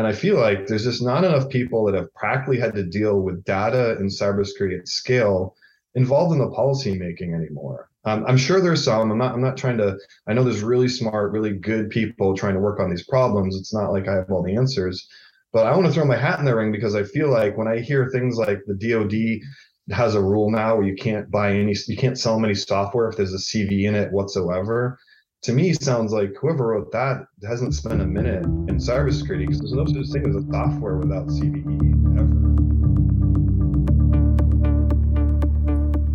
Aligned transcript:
And 0.00 0.06
I 0.06 0.12
feel 0.12 0.40
like 0.40 0.66
there's 0.66 0.84
just 0.84 1.02
not 1.02 1.24
enough 1.24 1.50
people 1.50 1.84
that 1.84 1.94
have 1.94 2.10
practically 2.14 2.58
had 2.58 2.74
to 2.74 2.82
deal 2.82 3.20
with 3.20 3.44
data 3.44 3.98
and 3.98 4.08
cybersecurity 4.08 4.78
at 4.78 4.88
scale 4.88 5.54
involved 5.94 6.32
in 6.32 6.38
the 6.38 6.48
policy 6.48 6.96
making 6.96 7.34
anymore. 7.34 7.90
Um, 8.06 8.24
I'm 8.26 8.38
sure 8.38 8.62
there's 8.62 8.82
some. 8.82 9.10
I'm 9.10 9.18
not. 9.18 9.34
I'm 9.34 9.42
not 9.42 9.58
trying 9.58 9.76
to. 9.76 9.98
I 10.26 10.32
know 10.32 10.42
there's 10.42 10.62
really 10.62 10.88
smart, 10.88 11.32
really 11.32 11.52
good 11.52 11.90
people 11.90 12.34
trying 12.34 12.54
to 12.54 12.60
work 12.60 12.80
on 12.80 12.88
these 12.88 13.04
problems. 13.06 13.54
It's 13.54 13.74
not 13.74 13.92
like 13.92 14.08
I 14.08 14.14
have 14.14 14.30
all 14.30 14.42
the 14.42 14.56
answers, 14.56 15.06
but 15.52 15.66
I 15.66 15.76
want 15.76 15.86
to 15.88 15.92
throw 15.92 16.06
my 16.06 16.16
hat 16.16 16.38
in 16.38 16.46
the 16.46 16.56
ring 16.56 16.72
because 16.72 16.94
I 16.94 17.02
feel 17.02 17.28
like 17.30 17.58
when 17.58 17.68
I 17.68 17.80
hear 17.80 18.08
things 18.08 18.38
like 18.38 18.60
the 18.66 18.72
DoD 18.72 19.94
has 19.94 20.14
a 20.14 20.22
rule 20.22 20.50
now 20.50 20.76
where 20.76 20.86
you 20.86 20.96
can't 20.96 21.30
buy 21.30 21.52
any, 21.52 21.76
you 21.88 21.96
can't 21.98 22.18
sell 22.18 22.42
any 22.42 22.54
software 22.54 23.10
if 23.10 23.18
there's 23.18 23.34
a 23.34 23.36
CV 23.36 23.82
in 23.82 23.94
it 23.94 24.12
whatsoever. 24.12 24.98
To 25.44 25.52
me, 25.54 25.72
sounds 25.72 26.12
like 26.12 26.34
whoever 26.38 26.66
wrote 26.66 26.92
that 26.92 27.24
hasn't 27.48 27.72
spent 27.72 28.02
a 28.02 28.06
minute 28.06 28.44
in 28.44 28.76
cybersecurity 28.76 29.46
because 29.46 29.60
there's 29.60 29.72
no 29.72 29.86
such 29.86 30.12
thing 30.12 30.28
as 30.28 30.36
a 30.36 30.42
software 30.50 30.98
without 30.98 31.28
CVE 31.28 32.18
ever. 32.18 32.36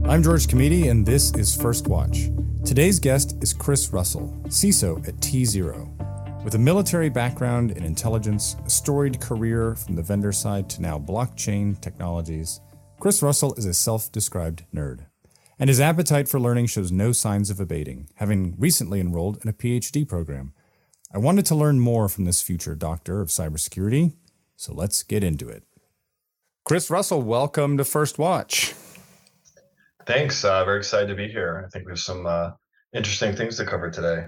I'm 0.08 0.22
George 0.22 0.46
Kamide, 0.46 0.92
and 0.92 1.04
this 1.04 1.34
is 1.34 1.60
First 1.60 1.88
Watch. 1.88 2.30
Today's 2.64 3.00
guest 3.00 3.36
is 3.42 3.52
Chris 3.52 3.92
Russell, 3.92 4.32
CISO 4.50 5.08
at 5.08 5.16
tZERO. 5.16 6.44
With 6.44 6.54
a 6.54 6.60
military 6.60 7.10
background 7.10 7.72
in 7.72 7.84
intelligence, 7.84 8.56
a 8.64 8.70
storied 8.70 9.20
career 9.20 9.74
from 9.74 9.96
the 9.96 10.04
vendor 10.04 10.34
side 10.34 10.70
to 10.70 10.84
now 10.84 11.00
blockchain 11.00 11.82
technologies, 11.82 12.62
Chris 13.00 13.24
Russell 13.24 13.56
is 13.56 13.66
a 13.66 13.74
self 13.74 14.12
described 14.12 14.66
nerd. 14.72 15.08
And 15.58 15.70
his 15.70 15.80
appetite 15.80 16.28
for 16.28 16.40
learning 16.40 16.68
shows 16.68 16.92
no 16.92 17.14
signs 17.14 17.50
of 17.50 17.60
abating, 17.60 18.10
having 18.16 18.56
recently 18.58 19.00
enrolled 19.00 19.40
in 19.42 19.50
a 19.50 19.54
PhD 19.54 20.08
program. 20.08 20.54
I 21.14 21.18
wanted 21.18 21.46
to 21.46 21.56
learn 21.56 21.80
more 21.80 22.10
from 22.10 22.26
this 22.26 22.42
future 22.42 22.76
doctor 22.76 23.22
of 23.22 23.30
cybersecurity, 23.30 24.14
so 24.58 24.74
let's 24.74 25.02
get 25.02 25.24
into 25.24 25.48
it. 25.48 25.64
Chris 26.66 26.90
Russell, 26.90 27.22
welcome 27.22 27.78
to 27.78 27.86
First 27.86 28.20
Watch. 28.20 28.74
Thanks. 30.06 30.44
Uh, 30.44 30.66
very 30.66 30.80
excited 30.80 31.08
to 31.08 31.16
be 31.16 31.28
here. 31.28 31.64
I 31.66 31.70
think 31.70 31.86
we 31.86 31.92
have 31.92 32.00
some 32.00 32.26
uh, 32.26 32.52
interesting 32.94 33.36
things 33.36 33.56
to 33.58 33.66
cover 33.66 33.90
today. 33.90 34.26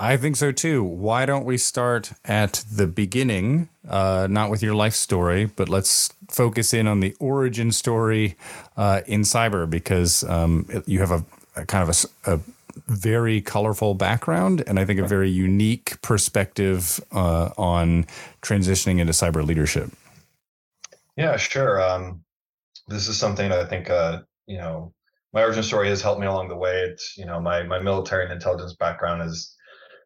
I 0.00 0.16
think 0.16 0.36
so 0.36 0.52
too. 0.52 0.84
Why 0.84 1.26
don't 1.26 1.44
we 1.44 1.58
start 1.58 2.12
at 2.24 2.64
the 2.70 2.86
beginning, 2.86 3.68
uh, 3.88 4.28
not 4.30 4.48
with 4.48 4.62
your 4.62 4.74
life 4.74 4.94
story, 4.94 5.46
but 5.46 5.68
let's 5.68 6.12
focus 6.30 6.72
in 6.72 6.86
on 6.86 7.00
the 7.00 7.16
origin 7.18 7.72
story 7.72 8.36
uh, 8.76 9.00
in 9.06 9.22
cyber 9.22 9.68
because 9.68 10.22
um, 10.24 10.68
you 10.86 11.00
have 11.00 11.10
a, 11.10 11.24
a 11.56 11.66
kind 11.66 11.88
of 11.88 12.08
a, 12.26 12.34
a, 12.34 12.40
very 12.86 13.40
colorful 13.40 13.92
background 13.92 14.62
and 14.68 14.78
I 14.78 14.84
think 14.84 15.00
a 15.00 15.06
very 15.06 15.28
unique 15.28 16.00
perspective 16.00 17.00
uh, 17.10 17.50
on 17.58 18.06
transitioning 18.40 19.00
into 19.00 19.12
cyber 19.12 19.44
leadership. 19.44 19.90
Yeah, 21.16 21.36
sure. 21.36 21.82
Um, 21.82 22.22
this 22.86 23.08
is 23.08 23.16
something 23.16 23.50
I 23.50 23.64
think 23.64 23.90
uh, 23.90 24.20
you 24.46 24.58
know 24.58 24.92
my 25.32 25.42
origin 25.42 25.64
story 25.64 25.88
has 25.88 26.00
helped 26.00 26.20
me 26.20 26.28
along 26.28 26.48
the 26.48 26.56
way. 26.56 26.82
It's 26.82 27.18
you 27.18 27.26
know 27.26 27.40
my 27.40 27.64
my 27.64 27.80
military 27.80 28.22
and 28.22 28.32
intelligence 28.32 28.74
background 28.74 29.22
is 29.22 29.56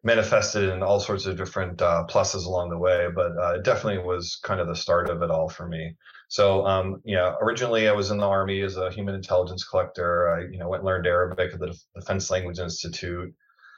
manifested 0.03 0.69
in 0.69 0.83
all 0.83 0.99
sorts 0.99 1.25
of 1.25 1.37
different 1.37 1.81
uh, 1.81 2.05
pluses 2.09 2.45
along 2.45 2.69
the 2.69 2.77
way, 2.77 3.07
but 3.13 3.31
uh, 3.41 3.53
it 3.55 3.63
definitely 3.63 4.03
was 4.03 4.37
kind 4.43 4.59
of 4.59 4.67
the 4.67 4.75
start 4.75 5.09
of 5.09 5.21
it 5.21 5.31
all 5.31 5.47
for 5.47 5.67
me. 5.67 5.95
So, 6.27 6.65
um, 6.65 7.01
yeah, 7.05 7.35
originally 7.41 7.87
I 7.87 7.93
was 7.93 8.11
in 8.11 8.17
the 8.17 8.27
army 8.27 8.61
as 8.61 8.75
a 8.75 8.91
human 8.91 9.15
intelligence 9.15 9.63
collector. 9.63 10.29
I, 10.29 10.51
you 10.51 10.57
know, 10.57 10.67
went 10.67 10.81
and 10.81 10.87
learned 10.87 11.07
Arabic 11.07 11.53
at 11.53 11.59
the 11.59 11.77
Defense 11.95 12.29
Language 12.29 12.59
Institute. 12.59 13.33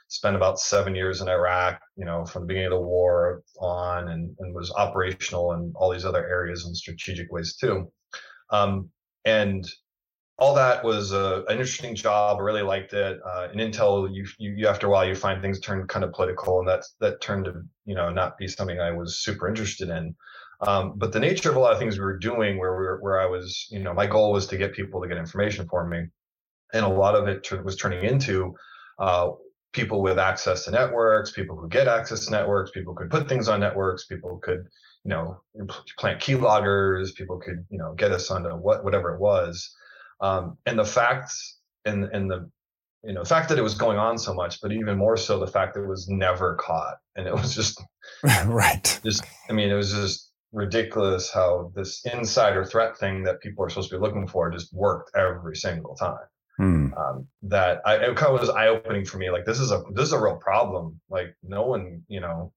Spent 0.08 0.36
about 0.36 0.60
seven 0.60 0.94
years 0.94 1.20
in 1.20 1.28
Iraq, 1.28 1.80
you 1.96 2.04
know, 2.04 2.24
from 2.24 2.42
the 2.42 2.46
beginning 2.46 2.72
of 2.72 2.78
the 2.78 2.86
war 2.86 3.42
on, 3.60 4.08
and, 4.08 4.36
and 4.38 4.54
was 4.54 4.72
operational 4.72 5.52
in 5.52 5.72
all 5.74 5.92
these 5.92 6.04
other 6.04 6.26
areas 6.26 6.64
in 6.66 6.74
strategic 6.74 7.30
ways 7.32 7.56
too. 7.56 7.90
Um, 8.50 8.90
and 9.24 9.68
all 10.38 10.54
that 10.54 10.84
was 10.84 11.12
a, 11.12 11.44
an 11.48 11.58
interesting 11.58 11.94
job. 11.94 12.38
I 12.38 12.42
really 12.42 12.62
liked 12.62 12.92
it. 12.92 13.20
Uh, 13.24 13.48
in 13.52 13.58
Intel, 13.58 14.12
you, 14.14 14.26
you, 14.38 14.52
you 14.52 14.68
after 14.68 14.86
a 14.86 14.90
while 14.90 15.06
you 15.06 15.14
find 15.14 15.40
things 15.40 15.60
turn 15.60 15.86
kind 15.86 16.04
of 16.04 16.12
political, 16.12 16.58
and 16.58 16.68
that 16.68 16.84
that 17.00 17.20
turned 17.20 17.46
to 17.46 17.62
you 17.84 17.94
know 17.94 18.10
not 18.10 18.36
be 18.36 18.46
something 18.46 18.78
I 18.78 18.90
was 18.90 19.18
super 19.18 19.48
interested 19.48 19.88
in. 19.88 20.14
Um, 20.60 20.94
but 20.96 21.12
the 21.12 21.20
nature 21.20 21.50
of 21.50 21.56
a 21.56 21.58
lot 21.58 21.72
of 21.72 21.78
things 21.78 21.98
we 21.98 22.04
were 22.04 22.18
doing, 22.18 22.58
where 22.58 22.76
we 22.76 22.84
were, 22.84 22.98
where 23.00 23.20
I 23.20 23.26
was, 23.26 23.66
you 23.70 23.78
know, 23.78 23.92
my 23.92 24.06
goal 24.06 24.32
was 24.32 24.46
to 24.46 24.56
get 24.56 24.72
people 24.72 25.02
to 25.02 25.08
get 25.08 25.18
information 25.18 25.68
for 25.68 25.86
me, 25.86 26.04
and 26.72 26.84
a 26.84 26.88
lot 26.88 27.14
of 27.14 27.28
it 27.28 27.50
was 27.64 27.76
turning 27.76 28.04
into 28.04 28.54
uh, 28.98 29.30
people 29.72 30.02
with 30.02 30.18
access 30.18 30.64
to 30.64 30.70
networks, 30.70 31.30
people 31.30 31.56
who 31.56 31.68
get 31.68 31.88
access 31.88 32.24
to 32.26 32.30
networks, 32.30 32.70
people 32.70 32.94
could 32.94 33.10
put 33.10 33.28
things 33.28 33.48
on 33.48 33.60
networks, 33.60 34.06
people 34.06 34.38
could 34.42 34.66
you 35.04 35.10
know 35.10 35.40
plant 35.98 36.20
keyloggers, 36.20 37.14
people 37.14 37.38
could 37.38 37.64
you 37.70 37.78
know 37.78 37.94
get 37.94 38.12
us 38.12 38.30
onto 38.30 38.50
what 38.50 38.84
whatever 38.84 39.14
it 39.14 39.20
was. 39.20 39.74
Um, 40.20 40.58
and 40.66 40.78
the 40.78 40.84
fact 40.84 41.32
and 41.84 42.04
and 42.04 42.30
the 42.30 42.50
you 43.04 43.12
know 43.12 43.22
the 43.22 43.28
fact 43.28 43.48
that 43.48 43.58
it 43.58 43.62
was 43.62 43.74
going 43.74 43.98
on 43.98 44.18
so 44.18 44.34
much, 44.34 44.60
but 44.60 44.72
even 44.72 44.98
more 44.98 45.16
so 45.16 45.38
the 45.38 45.46
fact 45.46 45.74
that 45.74 45.82
it 45.82 45.88
was 45.88 46.08
never 46.08 46.56
caught, 46.56 46.96
and 47.14 47.26
it 47.26 47.32
was 47.32 47.54
just 47.54 47.82
right. 48.46 49.00
Just 49.04 49.24
I 49.48 49.52
mean, 49.52 49.70
it 49.70 49.74
was 49.74 49.92
just 49.92 50.30
ridiculous 50.52 51.30
how 51.32 51.70
this 51.74 52.04
insider 52.06 52.64
threat 52.64 52.96
thing 52.96 53.22
that 53.24 53.40
people 53.40 53.64
are 53.64 53.68
supposed 53.68 53.90
to 53.90 53.96
be 53.96 54.00
looking 54.00 54.26
for 54.26 54.50
just 54.50 54.72
worked 54.72 55.10
every 55.16 55.56
single 55.56 55.94
time. 55.94 56.18
Hmm. 56.56 56.94
Um, 56.94 57.26
that 57.42 57.82
I, 57.84 57.96
it 57.96 58.16
kind 58.16 58.34
of 58.34 58.40
was 58.40 58.48
eye 58.48 58.68
opening 58.68 59.04
for 59.04 59.18
me. 59.18 59.30
Like 59.30 59.44
this 59.44 59.60
is 59.60 59.70
a 59.70 59.82
this 59.92 60.06
is 60.06 60.12
a 60.12 60.20
real 60.20 60.36
problem. 60.36 60.98
Like 61.10 61.36
no 61.42 61.62
one, 61.66 62.02
you 62.08 62.20
know, 62.20 62.52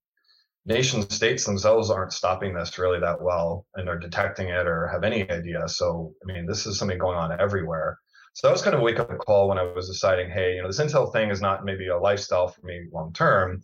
nation 0.69 1.09
states 1.09 1.45
themselves 1.45 1.89
aren't 1.89 2.13
stopping 2.13 2.53
this 2.53 2.77
really 2.77 2.99
that 2.99 3.21
well 3.21 3.65
and 3.75 3.89
are 3.89 3.97
detecting 3.97 4.49
it 4.49 4.67
or 4.67 4.87
have 4.87 5.03
any 5.03 5.29
idea. 5.29 5.67
So, 5.67 6.13
I 6.23 6.31
mean, 6.31 6.45
this 6.45 6.65
is 6.67 6.77
something 6.77 6.97
going 6.97 7.17
on 7.17 7.37
everywhere. 7.41 7.97
So 8.35 8.47
that 8.47 8.51
was 8.51 8.61
kind 8.61 8.75
of 8.75 8.81
a 8.81 8.83
wake 8.83 8.99
up 8.99 9.09
call 9.17 9.49
when 9.49 9.57
I 9.57 9.63
was 9.63 9.89
deciding, 9.89 10.29
hey, 10.29 10.55
you 10.55 10.61
know, 10.61 10.67
this 10.67 10.79
Intel 10.79 11.11
thing 11.11 11.31
is 11.31 11.41
not 11.41 11.65
maybe 11.65 11.87
a 11.87 11.97
lifestyle 11.97 12.47
for 12.47 12.61
me 12.63 12.87
long 12.93 13.11
term. 13.11 13.63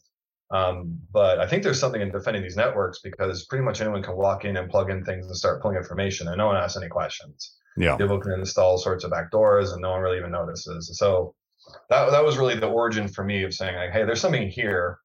Um, 0.52 1.00
but 1.12 1.40
I 1.40 1.48
think 1.48 1.64
there's 1.64 1.80
something 1.80 2.02
in 2.02 2.12
defending 2.12 2.42
these 2.42 2.58
networks 2.58 3.00
because 3.00 3.46
pretty 3.46 3.64
much 3.64 3.82
anyone 3.82 4.04
can 4.04 4.18
walk 4.18 4.44
in 4.44 4.58
and 4.58 4.70
plug 4.70 4.90
in 4.90 5.04
things 5.06 5.28
and 5.28 5.36
start 5.36 5.62
pulling 5.62 5.78
information 5.78 6.28
and 6.28 6.38
no 6.38 6.48
one 6.48 6.56
asks 6.56 6.78
any 6.78 6.88
questions. 6.88 7.56
Yeah. 7.78 7.98
People 7.98 8.20
can 8.20 8.32
install 8.34 8.72
all 8.72 8.78
sorts 8.78 9.04
of 9.04 9.12
backdoors 9.12 9.74
and 9.74 9.82
no 9.82 9.92
one 9.92 10.02
really 10.02 10.18
even 10.18 10.32
notices. 10.32 10.98
So 10.98 11.36
that, 11.90 12.10
that 12.10 12.24
was 12.24 12.38
really 12.38 12.56
the 12.56 12.68
origin 12.68 13.08
for 13.08 13.24
me 13.24 13.44
of 13.44 13.54
saying 13.54 13.76
like, 13.76 13.92
hey, 13.92 14.06
there's 14.06 14.22
something 14.22 14.50
here. 14.50 15.00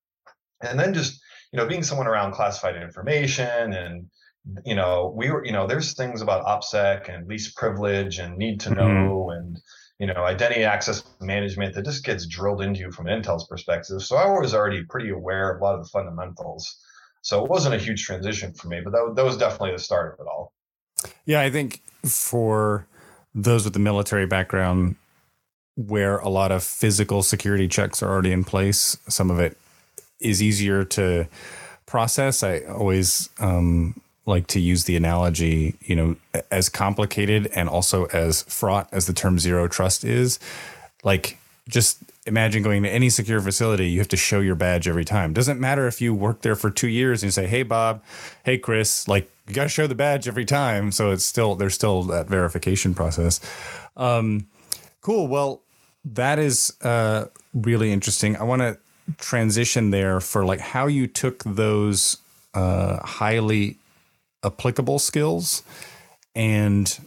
And 0.62 0.78
then 0.78 0.94
just 0.94 1.19
you 1.52 1.56
know, 1.56 1.66
being 1.66 1.82
someone 1.82 2.06
around 2.06 2.32
classified 2.32 2.76
information 2.76 3.72
and 3.72 4.06
you 4.64 4.74
know, 4.74 5.12
we 5.14 5.30
were, 5.30 5.44
you 5.44 5.52
know, 5.52 5.66
there's 5.66 5.92
things 5.92 6.22
about 6.22 6.46
OPSEC 6.46 7.14
and 7.14 7.28
least 7.28 7.56
privilege 7.56 8.18
and 8.18 8.38
need 8.38 8.60
to 8.60 8.70
know 8.70 9.28
mm-hmm. 9.28 9.38
and 9.38 9.58
you 10.00 10.06
know, 10.06 10.24
identity 10.24 10.64
access 10.64 11.04
management 11.20 11.74
that 11.74 11.84
just 11.84 12.04
gets 12.04 12.26
drilled 12.26 12.62
into 12.62 12.80
you 12.80 12.90
from 12.90 13.04
Intel's 13.04 13.46
perspective. 13.46 14.02
So 14.02 14.16
I 14.16 14.26
was 14.26 14.54
already 14.54 14.82
pretty 14.82 15.10
aware 15.10 15.54
of 15.54 15.60
a 15.60 15.64
lot 15.64 15.74
of 15.74 15.84
the 15.84 15.90
fundamentals. 15.90 16.74
So 17.20 17.44
it 17.44 17.50
wasn't 17.50 17.74
a 17.74 17.78
huge 17.78 18.06
transition 18.06 18.54
for 18.54 18.68
me, 18.68 18.80
but 18.82 18.92
that, 18.92 19.12
that 19.14 19.24
was 19.26 19.36
definitely 19.36 19.72
the 19.72 19.78
start 19.78 20.14
of 20.14 20.24
it 20.24 20.26
all. 20.26 20.54
Yeah, 21.26 21.42
I 21.42 21.50
think 21.50 21.82
for 22.02 22.86
those 23.34 23.64
with 23.64 23.74
the 23.74 23.78
military 23.78 24.26
background, 24.26 24.96
where 25.76 26.16
a 26.18 26.30
lot 26.30 26.50
of 26.50 26.64
physical 26.64 27.22
security 27.22 27.68
checks 27.68 28.02
are 28.02 28.10
already 28.10 28.32
in 28.32 28.42
place, 28.42 28.96
some 29.06 29.30
of 29.30 29.38
it 29.38 29.58
is 30.20 30.42
easier 30.42 30.84
to 30.84 31.26
process. 31.86 32.42
I 32.42 32.60
always 32.60 33.28
um, 33.38 34.00
like 34.26 34.46
to 34.48 34.60
use 34.60 34.84
the 34.84 34.96
analogy, 34.96 35.76
you 35.80 35.96
know, 35.96 36.16
as 36.50 36.68
complicated 36.68 37.50
and 37.54 37.68
also 37.68 38.04
as 38.06 38.42
fraught 38.42 38.88
as 38.92 39.06
the 39.06 39.12
term 39.12 39.38
zero 39.38 39.68
trust 39.68 40.04
is. 40.04 40.38
Like, 41.02 41.38
just 41.68 41.98
imagine 42.26 42.62
going 42.62 42.82
to 42.82 42.90
any 42.90 43.10
secure 43.10 43.40
facility, 43.40 43.88
you 43.88 43.98
have 43.98 44.08
to 44.08 44.16
show 44.16 44.40
your 44.40 44.54
badge 44.54 44.86
every 44.86 45.04
time. 45.04 45.32
Doesn't 45.32 45.60
matter 45.60 45.86
if 45.86 46.00
you 46.00 46.14
work 46.14 46.42
there 46.42 46.56
for 46.56 46.70
two 46.70 46.88
years 46.88 47.22
and 47.22 47.28
you 47.28 47.32
say, 47.32 47.46
"Hey, 47.46 47.62
Bob," 47.62 48.02
"Hey, 48.44 48.58
Chris," 48.58 49.08
like 49.08 49.30
you 49.48 49.54
got 49.54 49.64
to 49.64 49.68
show 49.68 49.86
the 49.86 49.94
badge 49.94 50.28
every 50.28 50.44
time. 50.44 50.92
So 50.92 51.10
it's 51.10 51.24
still 51.24 51.54
there's 51.54 51.74
still 51.74 52.02
that 52.04 52.28
verification 52.28 52.94
process. 52.94 53.40
Um, 53.96 54.46
cool. 55.00 55.26
Well, 55.26 55.62
that 56.04 56.38
is 56.38 56.72
uh, 56.82 57.26
really 57.52 57.92
interesting. 57.92 58.36
I 58.36 58.44
want 58.44 58.62
to 58.62 58.78
transition 59.18 59.90
there 59.90 60.20
for 60.20 60.44
like 60.44 60.60
how 60.60 60.86
you 60.86 61.06
took 61.06 61.42
those 61.44 62.18
uh, 62.54 62.98
highly 63.04 63.76
applicable 64.44 64.98
skills 64.98 65.62
and 66.34 66.98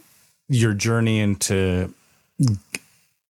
your 0.48 0.74
journey 0.74 1.20
into 1.20 1.92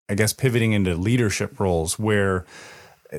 i 0.10 0.16
guess 0.16 0.34
pivoting 0.34 0.72
into 0.72 0.96
leadership 0.96 1.60
roles 1.60 2.00
where 2.00 2.46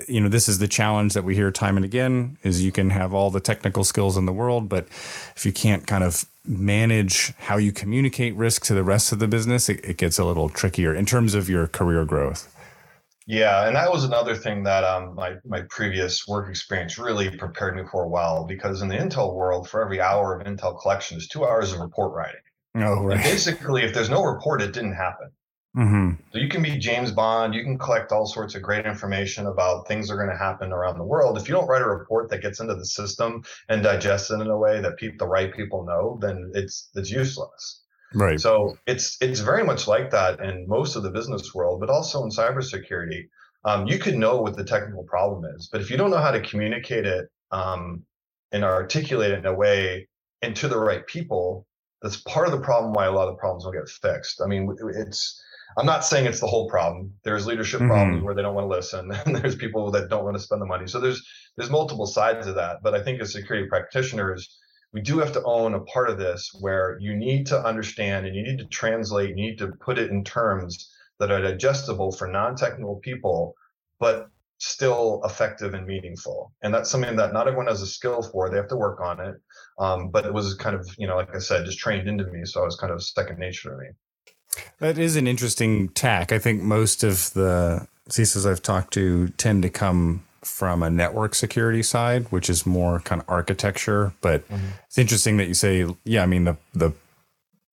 you 0.09 0.21
know 0.21 0.29
this 0.29 0.49
is 0.49 0.59
the 0.59 0.69
challenge 0.69 1.13
that 1.13 1.25
we 1.25 1.35
hear 1.35 1.51
time 1.51 1.77
and 1.77 1.85
again 1.85 2.37
is 2.43 2.65
you 2.65 2.73
can 2.73 2.91
have 2.91 3.13
all 3.13 3.31
the 3.31 3.41
technical 3.41 3.85
skills 3.85 4.17
in 4.17 4.27
the 4.27 4.33
world 4.33 4.69
but 4.69 4.87
if 5.37 5.45
you 5.45 5.53
can't 5.53 5.87
kind 5.87 6.03
of 6.03 6.25
manage 6.45 7.33
how 7.39 7.57
you 7.57 7.71
communicate 7.71 8.35
risk 8.35 8.65
to 8.65 8.75
the 8.75 8.83
rest 8.83 9.13
of 9.13 9.19
the 9.19 9.29
business 9.29 9.69
it, 9.69 9.85
it 9.85 9.97
gets 9.97 10.19
a 10.19 10.25
little 10.25 10.49
trickier 10.49 10.95
in 10.95 11.07
terms 11.07 11.35
of 11.35 11.49
your 11.49 11.67
career 11.67 12.05
growth 12.05 12.49
Yeah, 13.27 13.67
and 13.67 13.77
that 13.77 13.93
was 13.93 14.05
another 14.05 14.35
thing 14.35 14.65
that 14.65 14.85
um, 14.85 15.15
my 15.15 15.37
my 15.45 15.63
previous 15.71 16.27
work 16.27 16.49
experience 16.49 16.99
really 16.99 17.31
prepared 17.37 17.77
me 17.77 17.83
for 17.91 18.09
well 18.09 18.45
because 18.45 18.83
in 18.83 18.89
the 18.89 18.97
Intel 18.97 19.35
world, 19.35 19.69
for 19.69 19.83
every 19.83 20.01
hour 20.01 20.39
of 20.39 20.47
Intel 20.47 20.79
collection 20.81 21.19
is 21.19 21.29
two 21.29 21.45
hours 21.45 21.73
of 21.73 21.81
report 21.81 22.13
writing. 22.15 22.41
Oh, 22.77 23.05
right. 23.05 23.17
And 23.17 23.23
basically, 23.23 23.83
if 23.83 23.95
there's 23.95 24.11
no 24.11 24.25
report, 24.25 24.63
it 24.63 24.73
didn't 24.73 24.95
happen. 24.95 25.31
Mm-hmm. 25.77 26.23
So 26.33 26.39
you 26.39 26.49
can 26.49 26.63
be 26.63 26.77
James 26.77 27.13
Bond, 27.13 27.55
you 27.55 27.63
can 27.63 27.79
collect 27.79 28.13
all 28.13 28.27
sorts 28.27 28.55
of 28.55 28.63
great 28.63 28.85
information 28.85 29.47
about 29.47 29.89
things 29.89 30.09
that 30.09 30.15
are 30.15 30.19
going 30.19 30.29
to 30.29 30.37
happen 30.37 30.71
around 30.71 30.99
the 30.99 31.05
world. 31.05 31.39
If 31.39 31.49
you 31.49 31.55
don't 31.55 31.67
write 31.67 31.81
a 31.81 31.89
report 31.89 32.29
that 32.29 32.43
gets 32.43 32.61
into 32.61 32.75
the 32.75 32.85
system 32.85 33.43
and 33.71 33.83
digests 33.83 34.31
it 34.31 34.41
in 34.41 34.49
a 34.49 34.59
way 34.59 34.83
that 34.83 34.99
pe- 34.99 35.17
the 35.17 35.27
right 35.27 35.55
people 35.55 35.87
know, 35.87 36.19
then 36.21 36.51
it's 36.55 36.91
it's 36.95 37.11
useless. 37.11 37.82
Right. 38.15 38.41
So 38.41 38.77
it's 38.87 39.17
it's 39.21 39.41
very 39.41 39.65
much 39.65 39.87
like 39.89 40.11
that 40.11 40.41
in 40.41 40.67
most 40.69 40.97
of 40.97 41.03
the 41.03 41.11
business 41.11 41.55
world, 41.55 41.81
but 41.81 41.91
also 41.91 42.23
in 42.25 42.31
cybersecurity. 42.31 43.29
Um, 43.65 43.87
you 43.87 43.99
can 43.99 44.19
know 44.19 44.41
what 44.41 44.57
the 44.57 44.65
technical 44.65 45.05
problem 45.05 45.45
is, 45.55 45.69
but 45.71 45.81
if 45.81 45.91
you 45.91 45.97
don't 45.97 46.11
know 46.11 46.19
how 46.19 46.33
to 46.33 46.41
communicate 46.41 47.07
it 47.07 47.29
um, 47.53 48.05
and 48.51 48.65
articulate 48.65 49.31
it 49.31 49.39
in 49.39 49.47
a 49.47 49.55
way 49.55 50.09
and 50.43 50.57
to 50.57 50.67
the 50.67 50.79
right 50.79 51.07
people, 51.07 51.67
that's 52.03 52.17
part 52.17 52.47
of 52.47 52.53
the 52.53 52.61
problem 52.61 52.93
why 52.93 53.07
a 53.07 53.13
lot 53.13 53.29
of 53.29 53.39
problems 53.39 53.65
don't 53.65 53.73
get 53.75 53.89
fixed. 53.89 54.41
I 54.43 54.47
mean, 54.49 54.77
it's 54.97 55.41
I'm 55.79 55.87
not 55.87 56.05
saying 56.05 56.27
it's 56.27 56.41
the 56.41 56.47
whole 56.49 56.69
problem. 56.69 57.15
There's 57.25 57.47
leadership 57.47 57.81
Mhm. 57.81 57.87
problems 57.89 58.23
where 58.25 58.35
they 58.35 58.43
don't 58.43 58.55
want 58.55 58.65
to 58.65 58.77
listen, 58.77 59.13
and 59.27 59.37
there's 59.37 59.55
people 59.57 59.91
that 59.93 60.11
don't 60.11 60.25
want 60.25 60.37
to 60.37 60.43
spend 60.43 60.61
the 60.61 60.67
money. 60.67 60.87
So 60.87 61.01
there's 61.01 61.25
there's 61.57 61.71
multiple 61.71 62.07
sides 62.07 62.47
of 62.47 62.57
that. 62.57 62.83
But 62.83 62.95
I 62.95 63.03
think 63.03 63.21
as 63.21 63.33
security 63.33 63.69
practitioners, 63.69 64.59
we 64.93 65.01
do 65.01 65.19
have 65.19 65.33
to 65.33 65.43
own 65.45 65.75
a 65.75 65.81
part 65.81 66.11
of 66.11 66.19
this 66.19 66.51
where 66.61 66.99
you 67.01 67.15
need 67.15 67.47
to 67.47 67.59
understand 67.59 68.27
and 68.27 68.37
you 68.37 68.43
need 68.43 68.59
to 68.59 68.67
translate, 68.67 69.31
you 69.31 69.35
need 69.35 69.59
to 69.59 69.69
put 69.69 69.99
it 69.99 70.11
in 70.11 70.23
terms 70.23 70.91
that 71.19 71.31
are 71.31 71.41
digestible 71.41 72.13
for 72.13 72.27
non-technical 72.27 72.97
people, 72.97 73.55
but 73.99 74.29
still 74.59 75.21
effective 75.25 75.75
and 75.75 75.87
meaningful. 75.87 76.53
And 76.63 76.73
that's 76.73 76.91
something 76.91 77.17
that 77.17 77.33
not 77.33 77.49
everyone 77.49 77.67
has 77.67 77.83
a 77.83 77.87
skill 77.87 78.23
for. 78.23 78.51
They 78.51 78.57
have 78.57 78.69
to 78.69 78.77
work 78.77 79.01
on 79.01 79.19
it. 79.21 79.35
Um, 79.79 80.11
but 80.11 80.27
it 80.27 80.33
was 80.33 80.55
kind 80.55 80.77
of, 80.77 80.89
you 80.99 81.07
know, 81.07 81.17
like 81.17 81.35
I 81.35 81.39
said, 81.39 81.65
just 81.65 81.79
trained 81.79 82.09
into 82.09 82.25
me. 82.27 82.45
So 82.45 82.63
it 82.63 82.67
was 82.67 82.77
kind 82.77 82.93
of 82.93 83.03
second 83.03 83.39
nature 83.39 83.71
to 83.71 83.77
me. 83.77 83.87
That 84.79 84.99
is 84.99 85.17
an 85.17 85.27
interesting 85.27 85.89
tack. 85.91 86.31
I 86.31 86.39
think 86.39 86.63
most 86.63 87.03
of 87.03 87.33
the 87.33 87.89
CISOs 88.09 88.49
I've 88.49 88.63
talked 88.63 88.93
to 88.95 89.29
tend 89.31 89.63
to 89.63 89.71
come 89.71 90.25
from 90.45 90.83
a 90.83 90.91
network 90.91 91.35
security 91.35 91.83
side, 91.83 92.27
which 92.31 92.51
is 92.51 92.67
more 92.67 93.01
kind 93.01 93.21
of 93.23 93.29
architecture. 93.29 94.13
But 94.21 94.49
Mhm. 94.49 94.61
it's 94.87 94.99
interesting 94.99 95.37
that 95.37 95.47
you 95.49 95.55
say, 95.55 95.87
yeah, 96.05 96.23
I 96.23 96.27
mean, 96.27 96.45
the, 96.45 96.57
the 96.75 96.93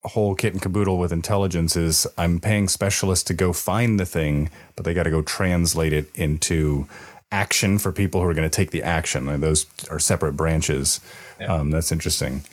whole 0.03 0.35
kit 0.35 0.53
and 0.53 0.61
caboodle 0.61 0.97
with 0.97 1.11
intelligence 1.11 1.75
is 1.75 2.07
I'm 2.17 2.39
paying 2.39 2.67
specialists 2.67 3.25
to 3.25 3.33
go 3.33 3.53
find 3.53 3.99
the 3.99 4.05
thing, 4.05 4.49
but 4.75 4.85
they 4.85 4.93
got 4.93 5.03
to 5.03 5.09
go 5.09 5.21
translate 5.21 5.93
it 5.93 6.09
into 6.15 6.87
action 7.31 7.77
for 7.79 7.91
people 7.91 8.21
who 8.21 8.27
are 8.27 8.33
going 8.33 8.49
to 8.49 8.55
take 8.55 8.71
the 8.71 8.83
action. 8.83 9.27
And 9.27 9.43
those 9.43 9.65
are 9.89 9.99
separate 9.99 10.33
branches. 10.33 10.99
Yeah. 11.39 11.53
Um, 11.53 11.71
that's 11.71 11.91
interesting. 11.91 12.43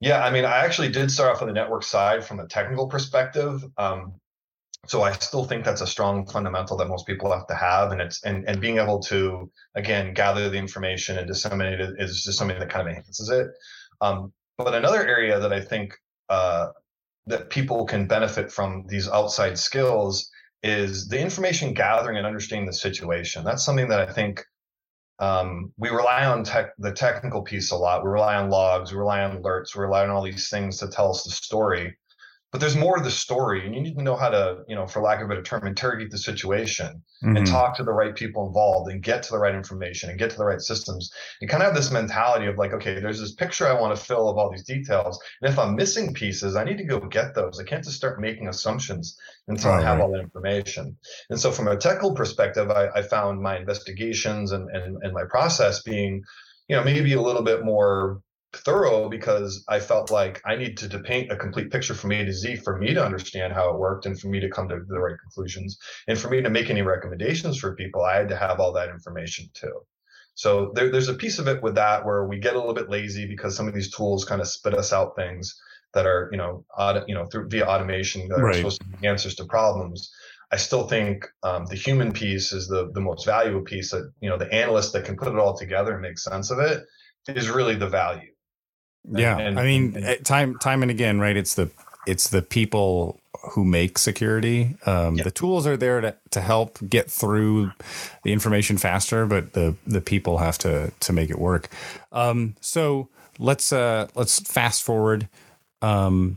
Yeah, 0.00 0.24
I 0.24 0.30
mean, 0.30 0.44
I 0.46 0.64
actually 0.64 0.88
did 0.90 1.10
start 1.10 1.34
off 1.34 1.42
on 1.42 1.48
the 1.48 1.54
network 1.54 1.82
side 1.82 2.24
from 2.24 2.40
a 2.40 2.46
technical 2.46 2.86
perspective. 2.88 3.62
Um, 3.76 4.14
so 4.86 5.02
I 5.02 5.12
still 5.12 5.44
think 5.44 5.64
that's 5.64 5.82
a 5.82 5.86
strong 5.86 6.26
fundamental 6.26 6.76
that 6.78 6.88
most 6.88 7.06
people 7.06 7.30
have 7.32 7.46
to 7.48 7.54
have, 7.54 7.92
and 7.92 8.00
it's 8.00 8.22
and 8.24 8.48
and 8.48 8.60
being 8.60 8.78
able 8.78 9.00
to 9.00 9.50
again 9.74 10.14
gather 10.14 10.48
the 10.48 10.56
information 10.56 11.18
and 11.18 11.26
disseminate 11.26 11.80
it 11.80 11.94
is 11.98 12.24
just 12.24 12.38
something 12.38 12.58
that 12.58 12.70
kind 12.70 12.88
of 12.88 12.94
enhances 12.94 13.28
it. 13.28 13.48
Um, 14.00 14.32
but 14.56 14.74
another 14.74 15.06
area 15.06 15.38
that 15.38 15.52
I 15.52 15.60
think 15.60 15.94
uh, 16.28 16.68
that 17.26 17.50
people 17.50 17.84
can 17.84 18.06
benefit 18.06 18.50
from 18.50 18.84
these 18.88 19.08
outside 19.08 19.58
skills 19.58 20.30
is 20.62 21.08
the 21.08 21.20
information 21.20 21.72
gathering 21.74 22.16
and 22.16 22.26
understanding 22.26 22.66
the 22.66 22.72
situation. 22.72 23.44
That's 23.44 23.64
something 23.64 23.88
that 23.88 24.00
I 24.00 24.12
think 24.12 24.44
um, 25.18 25.72
we 25.76 25.90
rely 25.90 26.24
on 26.24 26.44
tech, 26.44 26.70
the 26.78 26.92
technical 26.92 27.42
piece 27.42 27.70
a 27.70 27.76
lot. 27.76 28.02
We 28.02 28.10
rely 28.10 28.36
on 28.36 28.50
logs, 28.50 28.92
we 28.92 28.98
rely 28.98 29.22
on 29.22 29.42
alerts, 29.42 29.76
we 29.76 29.82
rely 29.82 30.04
on 30.04 30.10
all 30.10 30.22
these 30.22 30.48
things 30.48 30.78
to 30.78 30.88
tell 30.88 31.10
us 31.10 31.24
the 31.24 31.30
story. 31.30 31.96
But 32.52 32.60
there's 32.60 32.76
more 32.76 32.96
to 32.96 33.02
the 33.02 33.10
story, 33.12 33.64
and 33.64 33.74
you 33.74 33.80
need 33.80 33.96
to 33.96 34.02
know 34.02 34.16
how 34.16 34.28
to, 34.28 34.64
you 34.66 34.74
know, 34.74 34.86
for 34.86 35.00
lack 35.00 35.20
of 35.20 35.26
a 35.26 35.28
better 35.28 35.42
term, 35.42 35.66
interrogate 35.66 36.10
the 36.10 36.18
situation 36.18 37.02
and 37.34 37.46
Mhm. 37.46 37.46
talk 37.46 37.76
to 37.76 37.84
the 37.84 37.92
right 37.92 38.16
people 38.16 38.44
involved 38.46 38.90
and 38.90 39.04
get 39.04 39.22
to 39.22 39.30
the 39.30 39.38
right 39.38 39.54
information 39.54 40.10
and 40.10 40.18
get 40.18 40.30
to 40.30 40.36
the 40.36 40.44
right 40.44 40.60
systems. 40.60 41.12
You 41.40 41.46
kind 41.46 41.62
of 41.62 41.68
have 41.68 41.76
this 41.76 41.92
mentality 41.92 42.46
of 42.46 42.58
like, 42.58 42.72
okay, 42.72 42.98
there's 42.98 43.20
this 43.20 43.34
picture 43.34 43.68
I 43.68 43.80
want 43.80 43.96
to 43.96 44.04
fill 44.04 44.28
of 44.28 44.36
all 44.36 44.50
these 44.50 44.64
details. 44.64 45.20
And 45.40 45.52
if 45.52 45.58
I'm 45.60 45.76
missing 45.76 46.12
pieces, 46.12 46.56
I 46.56 46.64
need 46.64 46.78
to 46.78 46.84
go 46.84 46.98
get 46.98 47.36
those. 47.36 47.60
I 47.60 47.64
can't 47.64 47.84
just 47.84 47.96
start 47.96 48.20
making 48.20 48.48
assumptions 48.48 49.16
until 49.46 49.70
I 49.72 49.78
Oh, 49.78 49.82
have 49.82 50.00
right. 50.00 50.00
all 50.00 50.10
that 50.10 50.20
information. 50.20 50.96
And 51.28 51.40
so 51.40 51.52
from 51.52 51.68
a 51.68 51.76
technical 51.76 52.14
perspective, 52.14 52.70
I, 52.70 52.88
I 52.88 53.02
found 53.02 53.40
my 53.40 53.58
investigations 53.58 54.50
and, 54.52 54.68
and, 54.70 54.96
and 55.02 55.12
my 55.12 55.24
process 55.28 55.82
being, 55.82 56.22
you 56.68 56.76
know, 56.76 56.84
maybe 56.84 57.12
a 57.12 57.22
little 57.22 57.42
bit 57.42 57.64
more 57.64 58.20
thorough 58.52 59.08
because 59.08 59.64
I 59.68 59.80
felt 59.80 60.10
like 60.10 60.40
I 60.44 60.56
needed 60.56 60.78
to 60.78 60.88
to 60.90 60.98
paint 61.00 61.30
a 61.30 61.36
complete 61.36 61.70
picture 61.70 61.94
from 61.94 62.12
A 62.12 62.24
to 62.24 62.32
Z 62.32 62.56
for 62.56 62.78
me 62.78 62.94
to 62.94 63.04
understand 63.04 63.52
how 63.52 63.70
it 63.70 63.78
worked 63.78 64.06
and 64.06 64.18
for 64.18 64.28
me 64.28 64.40
to 64.40 64.50
come 64.50 64.68
to 64.68 64.80
the 64.86 64.98
right 64.98 65.16
conclusions. 65.20 65.78
And 66.08 66.18
for 66.18 66.28
me 66.28 66.42
to 66.42 66.50
make 66.50 66.70
any 66.70 66.82
recommendations 66.82 67.58
for 67.58 67.76
people, 67.76 68.02
I 68.02 68.16
had 68.16 68.28
to 68.28 68.36
have 68.36 68.60
all 68.60 68.72
that 68.72 68.88
information 68.88 69.48
too. 69.54 69.80
So 70.34 70.72
there, 70.74 70.90
there's 70.90 71.08
a 71.08 71.14
piece 71.14 71.38
of 71.38 71.48
it 71.48 71.62
with 71.62 71.74
that 71.74 72.04
where 72.04 72.24
we 72.24 72.38
get 72.38 72.54
a 72.54 72.58
little 72.58 72.74
bit 72.74 72.88
lazy 72.88 73.26
because 73.26 73.54
some 73.54 73.68
of 73.68 73.74
these 73.74 73.94
tools 73.94 74.24
kind 74.24 74.40
of 74.40 74.48
spit 74.48 74.74
us 74.74 74.92
out 74.92 75.16
things 75.16 75.60
that 75.92 76.06
are, 76.06 76.28
you 76.32 76.38
know, 76.38 76.64
auto, 76.76 77.04
you 77.06 77.14
know, 77.14 77.26
through 77.26 77.48
via 77.48 77.66
automation 77.66 78.28
that 78.28 78.38
are 78.38 78.52
supposed 78.54 78.80
to 78.80 78.86
be 78.86 79.06
answers 79.06 79.34
to 79.36 79.44
problems. 79.44 80.10
I 80.52 80.56
still 80.56 80.88
think 80.88 81.26
um, 81.42 81.66
the 81.66 81.76
human 81.76 82.12
piece 82.12 82.52
is 82.52 82.66
the 82.68 82.90
the 82.92 83.00
most 83.00 83.24
valuable 83.24 83.62
piece. 83.62 83.92
That 83.92 84.10
you 84.20 84.28
know, 84.28 84.36
the 84.36 84.52
analyst 84.52 84.92
that 84.94 85.04
can 85.04 85.16
put 85.16 85.28
it 85.28 85.38
all 85.38 85.56
together 85.56 85.92
and 85.92 86.02
make 86.02 86.18
sense 86.18 86.50
of 86.50 86.58
it 86.58 86.82
is 87.28 87.48
really 87.48 87.76
the 87.76 87.88
value. 87.88 88.29
Yeah, 89.08 89.38
and- 89.38 89.58
I 89.58 89.64
mean, 89.64 89.92
and- 89.96 90.04
eh, 90.04 90.16
time 90.24 90.58
time 90.58 90.82
and 90.82 90.90
again, 90.90 91.20
right? 91.20 91.36
It's 91.36 91.54
the 91.54 91.70
it's 92.06 92.28
the 92.28 92.42
people 92.42 93.18
who 93.52 93.64
make 93.64 93.96
security. 93.98 94.76
Um, 94.86 95.16
Yeah. 95.16 95.24
The 95.24 95.30
tools 95.30 95.66
are 95.66 95.76
there 95.76 96.00
to, 96.00 96.14
to 96.30 96.40
help 96.40 96.78
get 96.88 97.10
through 97.10 97.72
the 98.22 98.32
information 98.32 98.76
faster, 98.78 99.26
but 99.26 99.52
the 99.54 99.74
the 99.86 100.00
people 100.00 100.38
have 100.38 100.58
to 100.58 100.92
to 101.00 101.12
make 101.12 101.30
it 101.30 101.38
work. 101.38 101.68
Um, 102.12 102.54
so 102.60 103.08
let's 103.38 103.72
uh, 103.72 104.08
let's 104.14 104.40
fast 104.40 104.82
forward. 104.82 105.28
Um, 105.82 106.36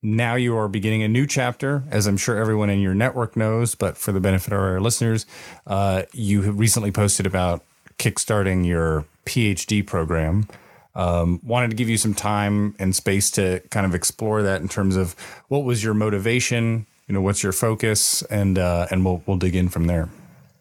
now 0.00 0.36
you 0.36 0.56
are 0.56 0.68
beginning 0.68 1.02
a 1.02 1.08
new 1.08 1.26
chapter, 1.26 1.82
as 1.90 2.06
I'm 2.06 2.16
sure 2.16 2.36
everyone 2.38 2.70
in 2.70 2.78
your 2.80 2.94
network 2.94 3.36
knows. 3.36 3.74
But 3.74 3.96
for 3.96 4.12
the 4.12 4.20
benefit 4.20 4.52
of 4.52 4.60
our 4.60 4.80
listeners, 4.80 5.26
uh, 5.66 6.02
you 6.12 6.42
have 6.42 6.56
recently 6.58 6.92
posted 6.92 7.26
about 7.26 7.64
kickstarting 7.98 8.64
your 8.64 9.04
PhD 9.26 9.84
program 9.84 10.46
um, 10.94 11.40
wanted 11.44 11.70
to 11.70 11.76
give 11.76 11.88
you 11.88 11.96
some 11.96 12.14
time 12.14 12.74
and 12.78 12.94
space 12.94 13.30
to 13.32 13.60
kind 13.70 13.86
of 13.86 13.94
explore 13.94 14.42
that 14.42 14.60
in 14.60 14.68
terms 14.68 14.96
of 14.96 15.14
what 15.48 15.64
was 15.64 15.82
your 15.82 15.94
motivation, 15.94 16.86
you 17.06 17.14
know, 17.14 17.20
what's 17.20 17.42
your 17.42 17.52
focus, 17.52 18.22
and 18.22 18.58
uh, 18.58 18.86
and 18.90 19.04
we'll 19.04 19.22
we'll 19.26 19.36
dig 19.36 19.54
in 19.54 19.68
from 19.68 19.86
there. 19.86 20.08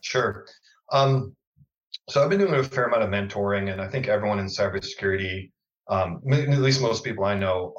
Sure. 0.02 0.46
Um, 0.92 1.36
so 2.10 2.24
I've 2.24 2.30
been 2.30 2.40
doing 2.40 2.54
a 2.54 2.64
fair 2.64 2.86
amount 2.86 3.04
of 3.04 3.10
mentoring, 3.10 3.72
and 3.72 3.82
I 3.82 3.88
think 3.88 4.08
everyone 4.08 4.40
in 4.40 4.46
cybersecurity, 4.46 5.52
um, 5.90 6.22
at 6.32 6.48
least 6.60 6.82
most 6.82 7.04
people 7.04 7.26
I 7.26 7.36
know, 7.36 7.74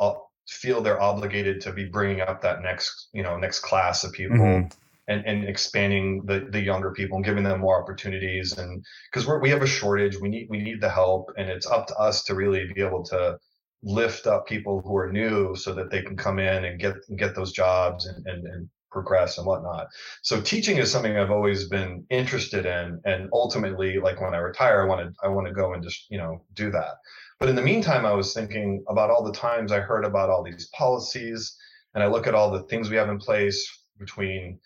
feel 0.48 0.80
they're 0.80 1.00
obligated 1.00 1.60
to 1.62 1.72
be 1.72 1.84
bringing 1.84 2.20
up 2.20 2.42
that 2.42 2.62
next, 2.62 3.08
you 3.12 3.22
know, 3.22 3.36
next 3.38 3.60
class 3.60 4.04
of 4.04 4.12
people. 4.12 4.36
Mhm. 4.36 4.72
And, 5.08 5.24
and 5.26 5.48
expanding 5.48 6.22
the, 6.26 6.48
the 6.50 6.60
younger 6.60 6.92
people 6.92 7.16
and 7.16 7.24
giving 7.24 7.42
them 7.42 7.60
more 7.60 7.82
opportunities 7.82 8.58
and 8.58 8.84
because 9.10 9.26
we're 9.26 9.46
have 9.48 9.62
a 9.62 9.66
shortage 9.66 10.18
we 10.20 10.28
need 10.28 10.48
we 10.50 10.58
need 10.58 10.82
the 10.82 10.90
help 10.90 11.30
and 11.38 11.48
it's 11.48 11.66
up 11.66 11.86
to 11.86 11.96
us 11.96 12.24
to 12.24 12.34
really 12.34 12.70
be 12.74 12.82
able 12.82 13.02
to 13.04 13.38
lift 13.82 14.26
up 14.26 14.46
people 14.46 14.82
who 14.84 14.94
are 14.94 15.10
new 15.10 15.56
so 15.56 15.72
that 15.72 15.90
they 15.90 16.02
can 16.02 16.14
come 16.14 16.38
in 16.38 16.66
and 16.66 16.78
get 16.78 16.94
get 17.16 17.34
those 17.34 17.52
jobs 17.52 18.04
and, 18.06 18.26
and, 18.26 18.46
and 18.46 18.68
progress 18.90 19.38
and 19.38 19.46
whatnot 19.46 19.86
so 20.22 20.40
teaching 20.40 20.78
is 20.78 20.90
something 20.90 21.16
I've 21.16 21.30
always 21.30 21.68
been 21.68 22.04
interested 22.10 22.66
in, 22.66 23.00
and 23.04 23.28
ultimately, 23.32 23.98
like 23.98 24.20
when 24.20 24.34
I 24.34 24.38
retire, 24.38 24.82
I 24.82 24.86
want 24.86 25.00
to 25.06 25.14
I 25.24 25.28
want 25.28 25.46
to 25.46 25.52
go 25.52 25.72
and 25.74 25.82
just 25.82 26.06
you 26.10 26.18
know 26.18 26.44
do 26.54 26.70
that. 26.72 26.96
But 27.40 27.48
in 27.48 27.56
the 27.56 27.62
meantime, 27.62 28.04
I 28.04 28.12
was 28.12 28.34
thinking 28.34 28.84
about 28.88 29.10
all 29.10 29.24
the 29.24 29.32
times 29.32 29.72
I 29.72 29.80
heard 29.80 30.04
about 30.04 30.30
all 30.30 30.42
these 30.42 30.68
policies, 30.76 31.56
and 31.94 32.02
I 32.02 32.08
look 32.08 32.26
at 32.26 32.34
all 32.34 32.50
the 32.50 32.64
things 32.64 32.90
we 32.90 32.96
have 32.96 33.08
in 33.08 33.18
place 33.18 33.66
between 33.98 34.58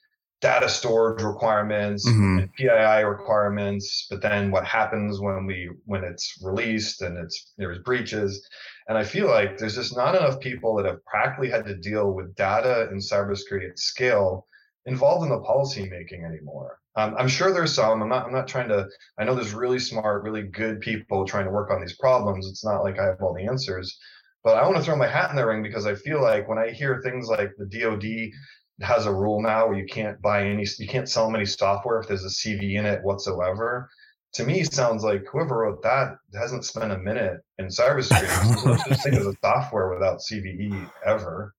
data 0.43 0.69
storage 0.69 1.23
requirements 1.23 2.07
Mhm. 2.07 2.43
and 2.43 2.53
PII 2.55 3.03
requirements, 3.05 4.07
but 4.11 4.21
then 4.21 4.51
what 4.51 4.65
happens 4.65 5.21
when 5.21 5.47
we 5.47 5.71
when 5.87 6.03
it's 6.05 6.37
released 6.43 7.01
and 7.01 7.17
it's 7.17 7.53
there's 7.57 7.79
breaches, 7.79 8.47
and 8.89 8.99
I 8.99 9.05
feel 9.05 9.29
like 9.29 9.57
there's 9.57 9.77
just 9.77 9.97
not 9.97 10.17
enough 10.17 10.41
people 10.41 10.75
that 10.77 10.87
have 10.87 11.05
practically 11.07 11.49
had 11.49 11.65
to 11.67 11.77
deal 11.77 12.13
with 12.13 12.35
data 12.35 12.89
and 12.91 13.01
cybersecurity 13.01 13.71
at 13.71 13.79
scale 13.79 14.47
involved 14.85 15.23
in 15.25 15.31
the 15.31 15.39
policy 15.41 15.89
making 15.89 16.25
anymore. 16.25 16.79
Um, 16.97 17.15
I'm 17.17 17.29
sure 17.29 17.53
there's 17.53 17.73
some. 17.73 18.03
I'm 18.03 18.09
not. 18.09 18.27
I'm 18.27 18.33
not 18.33 18.49
trying 18.49 18.69
to. 18.69 18.89
I 19.19 19.25
know 19.25 19.35
there's 19.37 19.55
really 19.55 19.79
smart, 19.79 20.25
really 20.25 20.43
good 20.43 20.81
people 20.81 21.25
trying 21.25 21.45
to 21.47 21.53
work 21.53 21.71
on 21.71 21.81
these 21.81 21.97
problems. 21.97 22.49
It's 22.49 22.65
not 22.65 22.83
like 22.83 22.99
I 22.99 23.07
have 23.07 23.23
all 23.23 23.33
the 23.33 23.47
answers, 23.47 23.97
but 24.43 24.57
I 24.59 24.65
want 24.67 24.77
to 24.77 24.83
throw 24.83 24.97
my 24.97 25.07
hat 25.07 25.31
in 25.31 25.37
the 25.37 25.47
ring 25.47 25.63
because 25.63 25.87
I 25.87 25.95
feel 25.95 26.21
like 26.21 26.49
when 26.49 26.59
I 26.59 26.71
hear 26.71 27.01
things 27.01 27.29
like 27.29 27.53
the 27.57 27.65
DoD 27.67 28.33
has 28.81 29.07
a 29.07 29.13
rule 29.13 29.41
now 29.41 29.69
where 29.69 29.79
you 29.79 29.87
can't 29.87 30.21
buy 30.21 30.47
any, 30.47 30.67
you 30.79 30.89
can't 30.89 31.09
sell 31.09 31.35
any 31.35 31.45
software 31.45 32.01
if 32.01 32.09
there's 32.09 32.25
a 32.25 32.29
CV 32.29 32.75
in 32.75 32.87
it 32.87 33.03
whatsoever. 33.03 33.89
To 34.35 34.45
me, 34.45 34.65
sounds 34.65 35.05
like 35.05 35.25
whoever 35.31 35.59
wrote 35.59 35.83
that 35.83 36.17
hasn't 36.35 36.65
spent 36.65 36.91
a 36.91 36.99
minute 36.99 37.41
in 37.59 37.67
cybersecurity. 37.67 38.65
There's 38.65 38.83
such 38.85 39.03
thing 39.03 39.15
as 39.15 39.27
a 39.27 39.35
software 39.45 39.93
without 39.93 40.21
CVE 40.21 40.91
ever. 41.05 41.55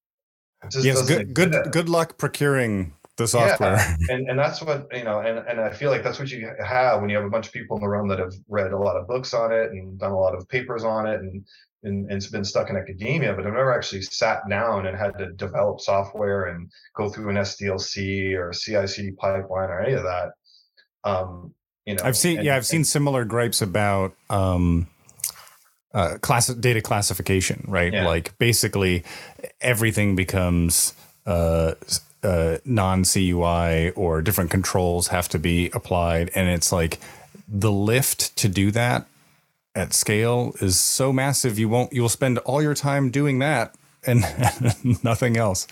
Yes, 0.81 1.07
good, 1.07 1.33
good, 1.33 1.71
good 1.71 1.89
luck 1.89 2.17
procuring 2.17 2.93
the 3.17 3.27
software. 3.27 3.75
Yeah. 3.75 3.95
And 4.09 4.29
and 4.29 4.39
that's 4.39 4.61
what 4.61 4.87
you 4.91 5.03
know, 5.03 5.19
and, 5.19 5.39
and 5.47 5.59
I 5.59 5.71
feel 5.71 5.91
like 5.91 6.03
that's 6.03 6.19
what 6.19 6.31
you 6.31 6.49
have 6.63 7.01
when 7.01 7.09
you 7.09 7.15
have 7.15 7.25
a 7.25 7.29
bunch 7.29 7.47
of 7.47 7.53
people 7.53 7.77
in 7.77 7.81
the 7.81 7.89
room 7.89 8.07
that 8.07 8.19
have 8.19 8.33
read 8.47 8.71
a 8.71 8.77
lot 8.77 8.95
of 8.95 9.07
books 9.07 9.33
on 9.33 9.51
it 9.51 9.71
and 9.71 9.99
done 9.99 10.11
a 10.11 10.19
lot 10.19 10.35
of 10.35 10.47
papers 10.49 10.83
on 10.83 11.05
it 11.05 11.19
and 11.19 11.45
and, 11.83 12.05
and 12.09 12.13
it's 12.13 12.27
been 12.27 12.43
stuck 12.43 12.69
in 12.69 12.75
academia, 12.75 13.33
but 13.33 13.45
I've 13.45 13.53
never 13.53 13.73
actually 13.73 14.01
sat 14.01 14.47
down 14.49 14.87
and 14.87 14.97
had 14.97 15.17
to 15.17 15.31
develop 15.33 15.81
software 15.81 16.45
and 16.45 16.71
go 16.95 17.09
through 17.09 17.29
an 17.29 17.37
SDLC 17.37 18.35
or 18.37 18.51
CI/CD 18.51 19.11
pipeline 19.11 19.69
or 19.69 19.81
any 19.81 19.93
of 19.93 20.03
that. 20.03 20.31
Um, 21.03 21.53
you 21.85 21.95
know, 21.95 22.03
I've 22.03 22.17
seen 22.17 22.37
and, 22.37 22.45
yeah, 22.45 22.55
I've 22.55 22.65
seen 22.65 22.83
similar 22.83 23.25
gripes 23.25 23.61
about 23.61 24.13
um, 24.29 24.87
uh, 25.93 26.17
class 26.21 26.47
data 26.47 26.81
classification, 26.81 27.65
right? 27.67 27.91
Yeah. 27.91 28.07
Like 28.07 28.37
basically 28.37 29.03
everything 29.59 30.15
becomes 30.15 30.93
uh, 31.25 31.73
uh, 32.23 32.57
non 32.63 33.03
CUI 33.03 33.91
or 33.91 34.21
different 34.21 34.49
controls 34.49 35.09
have 35.09 35.27
to 35.29 35.39
be 35.39 35.69
applied, 35.73 36.31
and 36.35 36.49
it's 36.49 36.71
like 36.71 36.99
the 37.47 37.71
lift 37.71 38.35
to 38.37 38.47
do 38.47 38.71
that 38.71 39.05
at 39.75 39.93
scale 39.93 40.53
is 40.61 40.79
so 40.79 41.11
massive 41.11 41.57
you 41.57 41.67
won't 41.67 41.91
you'll 41.91 42.09
spend 42.09 42.37
all 42.39 42.61
your 42.61 42.75
time 42.75 43.09
doing 43.09 43.39
that 43.39 43.75
and 44.05 44.23
nothing 45.03 45.37
else. 45.37 45.67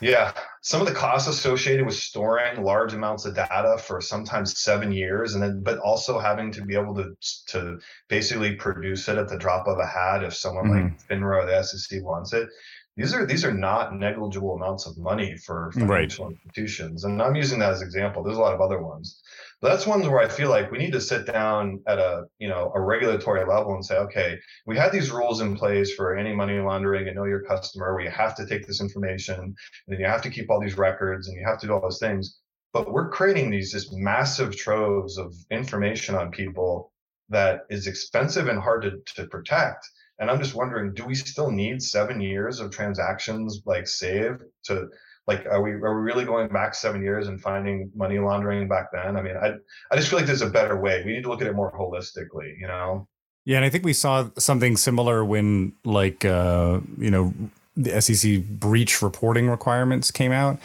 Yeah, 0.00 0.32
some 0.60 0.80
of 0.80 0.86
the 0.86 0.94
costs 0.94 1.28
associated 1.28 1.84
with 1.84 1.94
storing 1.94 2.62
large 2.62 2.94
amounts 2.94 3.24
of 3.24 3.34
data 3.34 3.78
for 3.78 4.00
sometimes 4.00 4.60
seven 4.60 4.92
years, 4.92 5.34
and 5.34 5.42
then 5.42 5.62
but 5.62 5.78
also 5.78 6.18
having 6.18 6.52
to 6.52 6.62
be 6.62 6.74
able 6.74 6.94
to 6.96 7.16
to 7.48 7.78
basically 8.08 8.54
produce 8.54 9.08
it 9.08 9.18
at 9.18 9.28
the 9.28 9.38
drop 9.38 9.66
of 9.66 9.78
a 9.78 9.86
hat 9.86 10.22
if 10.22 10.34
someone 10.34 10.66
mm-hmm. 10.66 10.84
like 10.84 11.08
FINRA 11.08 11.42
or 11.42 11.46
the 11.46 11.62
SEC 11.62 12.02
wants 12.02 12.32
it. 12.32 12.48
These 12.96 13.14
are 13.14 13.26
these 13.26 13.44
are 13.44 13.54
not 13.54 13.94
negligible 13.94 14.54
amounts 14.54 14.86
of 14.86 14.98
money 14.98 15.36
for 15.36 15.70
financial 15.72 16.26
right. 16.26 16.34
institutions, 16.34 17.04
and 17.04 17.20
I'm 17.20 17.36
using 17.36 17.58
that 17.60 17.72
as 17.72 17.80
an 17.80 17.86
example. 17.86 18.22
There's 18.22 18.38
a 18.38 18.40
lot 18.40 18.54
of 18.54 18.60
other 18.60 18.80
ones 18.80 19.20
that's 19.60 19.86
ones 19.86 20.06
where 20.06 20.20
I 20.20 20.28
feel 20.28 20.50
like 20.50 20.70
we 20.70 20.78
need 20.78 20.92
to 20.92 21.00
sit 21.00 21.26
down 21.26 21.80
at 21.86 21.98
a 21.98 22.24
you 22.38 22.48
know 22.48 22.72
a 22.74 22.80
regulatory 22.80 23.44
level 23.44 23.74
and 23.74 23.84
say, 23.84 23.96
okay, 23.96 24.38
we 24.66 24.76
had 24.76 24.92
these 24.92 25.10
rules 25.10 25.40
in 25.40 25.56
place 25.56 25.92
for 25.94 26.16
any 26.16 26.34
money 26.34 26.58
laundering 26.58 27.06
and 27.08 27.16
know 27.16 27.24
your 27.24 27.42
customer, 27.42 28.00
you 28.00 28.10
have 28.10 28.34
to 28.36 28.46
take 28.46 28.66
this 28.66 28.80
information 28.80 29.34
and 29.40 29.56
then 29.88 29.98
you 29.98 30.06
have 30.06 30.22
to 30.22 30.30
keep 30.30 30.50
all 30.50 30.60
these 30.60 30.78
records 30.78 31.28
and 31.28 31.36
you 31.36 31.46
have 31.46 31.58
to 31.60 31.66
do 31.66 31.72
all 31.72 31.80
those 31.80 31.98
things. 31.98 32.38
But 32.72 32.92
we're 32.92 33.10
creating 33.10 33.50
these 33.50 33.72
just 33.72 33.92
massive 33.92 34.56
troves 34.56 35.18
of 35.18 35.34
information 35.50 36.14
on 36.14 36.30
people 36.30 36.92
that 37.30 37.62
is 37.70 37.86
expensive 37.86 38.48
and 38.48 38.60
hard 38.60 38.82
to, 38.82 39.14
to 39.16 39.28
protect. 39.28 39.88
And 40.18 40.30
I'm 40.30 40.40
just 40.40 40.54
wondering, 40.54 40.94
do 40.94 41.04
we 41.04 41.14
still 41.14 41.50
need 41.50 41.82
seven 41.82 42.20
years 42.20 42.60
of 42.60 42.70
transactions 42.70 43.62
like 43.66 43.86
saved 43.86 44.42
to 44.64 44.88
like 45.28 45.46
are 45.46 45.62
we 45.62 45.72
are 45.72 46.00
we 46.00 46.02
really 46.02 46.24
going 46.24 46.48
back 46.48 46.74
seven 46.74 47.02
years 47.02 47.28
and 47.28 47.40
finding 47.40 47.92
money 47.94 48.18
laundering 48.18 48.66
back 48.66 48.86
then? 48.92 49.16
I 49.16 49.22
mean 49.22 49.36
i 49.36 49.52
i 49.92 49.96
just 49.96 50.08
feel 50.08 50.18
like 50.18 50.26
there's 50.26 50.42
a 50.42 50.50
better 50.50 50.80
way. 50.80 51.02
We 51.04 51.12
need 51.12 51.22
to 51.22 51.28
look 51.28 51.42
at 51.42 51.46
it 51.46 51.54
more 51.54 51.70
holistically 51.70 52.58
you 52.58 52.66
know? 52.66 53.06
Yeah 53.44 53.56
and 53.58 53.64
i 53.64 53.68
think 53.68 53.84
we 53.84 53.92
saw 53.92 54.28
something 54.38 54.76
similar 54.76 55.24
when 55.24 55.74
like 55.84 56.24
uh 56.24 56.80
you 56.98 57.10
know 57.10 57.32
the 57.76 58.00
sec 58.00 58.42
breach 58.48 59.02
reporting 59.02 59.48
requirements 59.48 60.10
came 60.10 60.32
out 60.32 60.58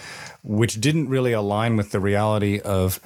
which 0.44 0.82
didn't 0.82 1.10
really 1.10 1.34
align 1.34 1.78
with 1.78 1.92
the 1.92 2.00
reality 2.00 2.60
of 2.62 3.00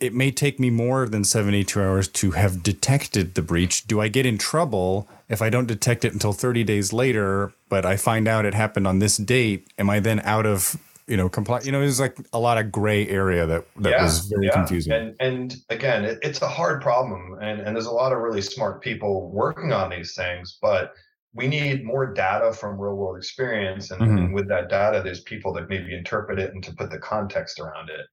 it 0.00 0.12
may 0.12 0.30
take 0.30 0.58
me 0.58 0.70
more 0.70 1.08
than 1.08 1.24
72 1.24 1.80
hours 1.80 2.08
to 2.08 2.32
have 2.32 2.62
detected 2.62 3.34
the 3.34 3.42
breach. 3.42 3.86
Do 3.86 4.00
I 4.00 4.08
get 4.08 4.26
in 4.26 4.38
trouble 4.38 5.08
if 5.28 5.40
I 5.40 5.50
don't 5.50 5.66
detect 5.66 6.04
it 6.04 6.12
until 6.12 6.32
30 6.32 6.64
days 6.64 6.92
later, 6.92 7.52
but 7.68 7.86
I 7.86 7.96
find 7.96 8.26
out 8.26 8.44
it 8.44 8.54
happened 8.54 8.86
on 8.86 8.98
this 8.98 9.16
date? 9.16 9.68
Am 9.78 9.88
I 9.88 10.00
then 10.00 10.20
out 10.20 10.46
of 10.46 10.76
you 11.06 11.16
know 11.16 11.28
comply 11.28 11.60
you 11.64 11.72
know 11.72 11.80
there's 11.80 11.98
like 11.98 12.16
a 12.32 12.38
lot 12.38 12.56
of 12.56 12.70
gray 12.70 13.06
area 13.08 13.44
that 13.44 13.64
that 13.78 13.90
yeah, 13.90 14.02
was 14.02 14.26
very 14.26 14.46
yeah. 14.46 14.52
confusing 14.52 14.92
and 14.92 15.16
and 15.18 15.56
again 15.68 16.04
it, 16.04 16.18
it's 16.22 16.40
a 16.40 16.46
hard 16.46 16.80
problem 16.80 17.36
and 17.42 17.60
and 17.60 17.74
there's 17.74 17.86
a 17.86 17.90
lot 17.90 18.12
of 18.12 18.18
really 18.18 18.40
smart 18.40 18.80
people 18.80 19.28
working 19.32 19.72
on 19.72 19.90
these 19.90 20.14
things 20.14 20.58
but 20.62 20.92
we 21.34 21.48
need 21.48 21.84
more 21.84 22.12
data 22.12 22.52
from 22.52 22.80
real 22.80 22.94
world 22.94 23.16
experience 23.16 23.90
and, 23.90 24.00
mm-hmm. 24.00 24.18
and 24.18 24.34
with 24.34 24.46
that 24.48 24.68
data 24.68 25.02
there's 25.02 25.22
people 25.22 25.52
that 25.52 25.68
maybe 25.68 25.92
interpret 25.92 26.38
it 26.38 26.54
and 26.54 26.62
to 26.62 26.72
put 26.74 26.90
the 26.90 26.98
context 26.98 27.58
around 27.58 27.90
it 27.90 28.06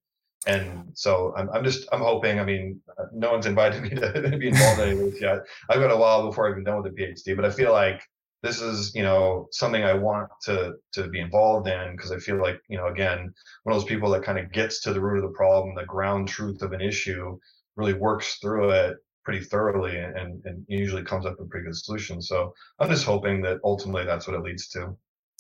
and 0.47 0.91
so 0.93 1.33
I'm, 1.37 1.49
I'm 1.51 1.63
just 1.63 1.87
I'm 1.91 2.01
hoping. 2.01 2.39
I 2.39 2.43
mean, 2.45 2.81
no 3.13 3.31
one's 3.31 3.45
invited 3.45 3.83
me 3.83 3.89
to 3.89 4.37
be 4.37 4.47
involved 4.47 4.81
in 4.81 4.97
this 4.97 5.21
yet. 5.21 5.39
I've 5.69 5.79
got 5.79 5.91
a 5.91 5.97
while 5.97 6.25
before 6.25 6.47
I've 6.47 6.55
been 6.55 6.63
done 6.63 6.81
with 6.81 6.95
the 6.95 7.01
PhD, 7.01 7.35
but 7.35 7.45
I 7.45 7.51
feel 7.51 7.71
like 7.71 8.01
this 8.43 8.61
is 8.61 8.93
you 8.95 9.03
know 9.03 9.47
something 9.51 9.83
I 9.83 9.93
want 9.93 10.29
to 10.43 10.75
to 10.93 11.07
be 11.09 11.19
involved 11.19 11.67
in 11.67 11.95
because 11.95 12.11
I 12.11 12.17
feel 12.17 12.41
like 12.41 12.59
you 12.69 12.77
know 12.77 12.87
again 12.87 13.33
one 13.63 13.75
of 13.75 13.81
those 13.81 13.89
people 13.89 14.09
that 14.11 14.23
kind 14.23 14.39
of 14.39 14.51
gets 14.51 14.81
to 14.81 14.93
the 14.93 15.01
root 15.01 15.17
of 15.17 15.29
the 15.29 15.37
problem, 15.37 15.75
the 15.75 15.85
ground 15.85 16.27
truth 16.27 16.61
of 16.61 16.71
an 16.71 16.81
issue, 16.81 17.37
really 17.75 17.93
works 17.93 18.37
through 18.39 18.71
it 18.71 18.97
pretty 19.25 19.43
thoroughly 19.43 19.97
and, 19.97 20.41
and 20.45 20.65
usually 20.69 21.03
comes 21.03 21.25
up 21.25 21.37
with 21.37 21.49
pretty 21.49 21.65
good 21.65 21.75
solutions. 21.75 22.29
So 22.29 22.53
I'm 22.79 22.89
just 22.89 23.03
hoping 23.03 23.41
that 23.41 23.59
ultimately 23.61 24.05
that's 24.05 24.25
what 24.25 24.37
it 24.37 24.41
leads 24.41 24.69
to. 24.69 24.95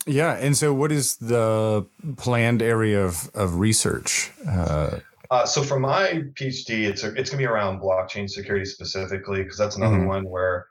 Yeah, 0.07 0.33
and 0.33 0.55
so 0.55 0.73
what 0.73 0.91
is 0.91 1.17
the 1.17 1.85
planned 2.17 2.61
area 2.61 3.03
of 3.03 3.29
of 3.35 3.55
research? 3.55 4.31
Uh, 4.47 4.99
uh, 5.29 5.45
so 5.45 5.61
for 5.61 5.79
my 5.79 6.23
PhD, 6.33 6.87
it's 6.87 7.03
a, 7.03 7.07
it's 7.07 7.29
going 7.29 7.31
to 7.31 7.37
be 7.37 7.45
around 7.45 7.81
blockchain 7.81 8.29
security 8.29 8.65
specifically 8.65 9.43
because 9.43 9.57
that's 9.57 9.75
another 9.75 9.97
mm-hmm. 9.97 10.07
one 10.07 10.29
where 10.29 10.67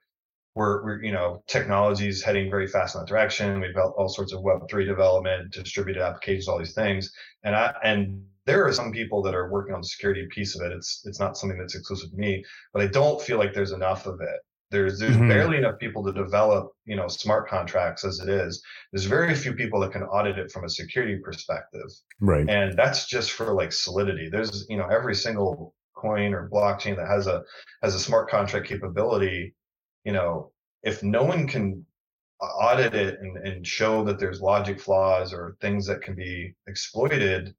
we're, 0.55 0.83
we're 0.83 1.02
you 1.02 1.12
know 1.12 1.43
technology 1.47 2.09
is 2.09 2.23
heading 2.23 2.50
very 2.50 2.66
fast 2.66 2.95
in 2.95 3.02
that 3.02 3.09
direction. 3.09 3.61
We've 3.61 3.75
got 3.75 3.93
all 3.97 4.09
sorts 4.09 4.33
of 4.33 4.43
Web 4.43 4.69
three 4.71 4.87
development, 4.87 5.52
distributed 5.52 6.02
applications, 6.02 6.49
all 6.49 6.59
these 6.59 6.75
things, 6.75 7.12
and 7.45 7.55
I 7.55 7.75
and 7.85 8.25
there 8.47 8.66
are 8.66 8.73
some 8.73 8.93
people 8.93 9.23
that 9.23 9.35
are 9.35 9.50
working 9.50 9.75
on 9.75 9.83
the 9.83 9.87
security 9.87 10.26
piece 10.31 10.59
of 10.59 10.64
it. 10.64 10.73
It's 10.73 11.02
it's 11.05 11.21
not 11.21 11.37
something 11.37 11.59
that's 11.59 11.75
exclusive 11.75 12.11
to 12.11 12.16
me, 12.16 12.45
but 12.73 12.83
I 12.83 12.87
don't 12.87 13.21
feel 13.21 13.38
like 13.38 13.52
there's 13.52 13.73
enough 13.73 14.07
of 14.07 14.21
it. 14.23 14.40
There's 14.70 14.99
there's 14.99 15.16
mm-hmm. 15.16 15.28
barely 15.28 15.58
enough 15.58 15.78
people 15.78 16.04
to 16.04 16.12
develop, 16.12 16.73
you 16.85 16.96
know, 16.96 17.06
smart 17.08 17.49
contracts 17.49 18.04
as 18.04 18.18
it 18.20 18.28
is. 18.28 18.62
There's 18.92 19.04
very 19.04 19.35
few 19.35 19.54
people 19.54 19.80
that 19.80 19.92
can 19.92 20.02
audit 20.02 20.38
it 20.38 20.50
from 20.50 20.64
a 20.64 20.68
security 20.68 21.18
perspective. 21.23 21.88
Right. 22.20 22.49
And 22.49 22.76
that's 22.76 23.06
just 23.06 23.32
for 23.32 23.52
like 23.52 23.73
solidity. 23.73 24.28
There's, 24.28 24.66
you 24.68 24.76
know, 24.76 24.87
every 24.87 25.14
single 25.14 25.75
coin 25.96 26.35
or 26.35 26.50
blockchain 26.50 26.96
that 26.96 27.08
has 27.08 27.26
a 27.26 27.42
has 27.82 27.94
a 27.94 28.00
smart 28.00 28.28
contract 28.28 28.66
capability, 28.66 29.54
you 30.04 30.12
know, 30.12 30.52
if 30.82 31.02
no 31.02 31.23
one 31.23 31.46
can 31.46 31.85
audit 32.40 32.94
it 32.94 33.18
and, 33.20 33.37
and 33.46 33.66
show 33.66 34.04
that 34.04 34.18
there's 34.18 34.40
logic 34.40 34.80
flaws 34.80 35.32
or 35.32 35.56
things 35.61 35.87
that 35.87 36.02
can 36.02 36.14
be 36.14 36.54
exploited, 36.66 37.54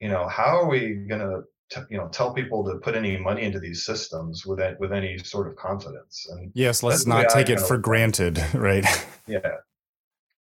you 0.00 0.08
know, 0.08 0.28
how 0.28 0.58
are 0.58 0.68
we 0.68 0.94
going 1.08 1.20
to 1.20 1.42
t- 1.70 1.80
you 1.90 1.98
know 1.98 2.08
tell 2.08 2.32
people 2.32 2.64
to 2.64 2.76
put 2.78 2.94
any 2.94 3.16
money 3.16 3.42
into 3.42 3.58
these 3.58 3.84
systems 3.84 4.44
with 4.46 4.58
that, 4.58 4.78
with 4.80 4.92
any 4.92 5.18
sort 5.18 5.48
of 5.48 5.56
confidence. 5.56 6.26
And 6.30 6.50
yes, 6.54 6.82
let's 6.82 7.06
not 7.06 7.28
take 7.30 7.48
it 7.48 7.60
for 7.60 7.78
granted, 7.78 8.42
right? 8.54 8.84
Yeah, 9.26 9.40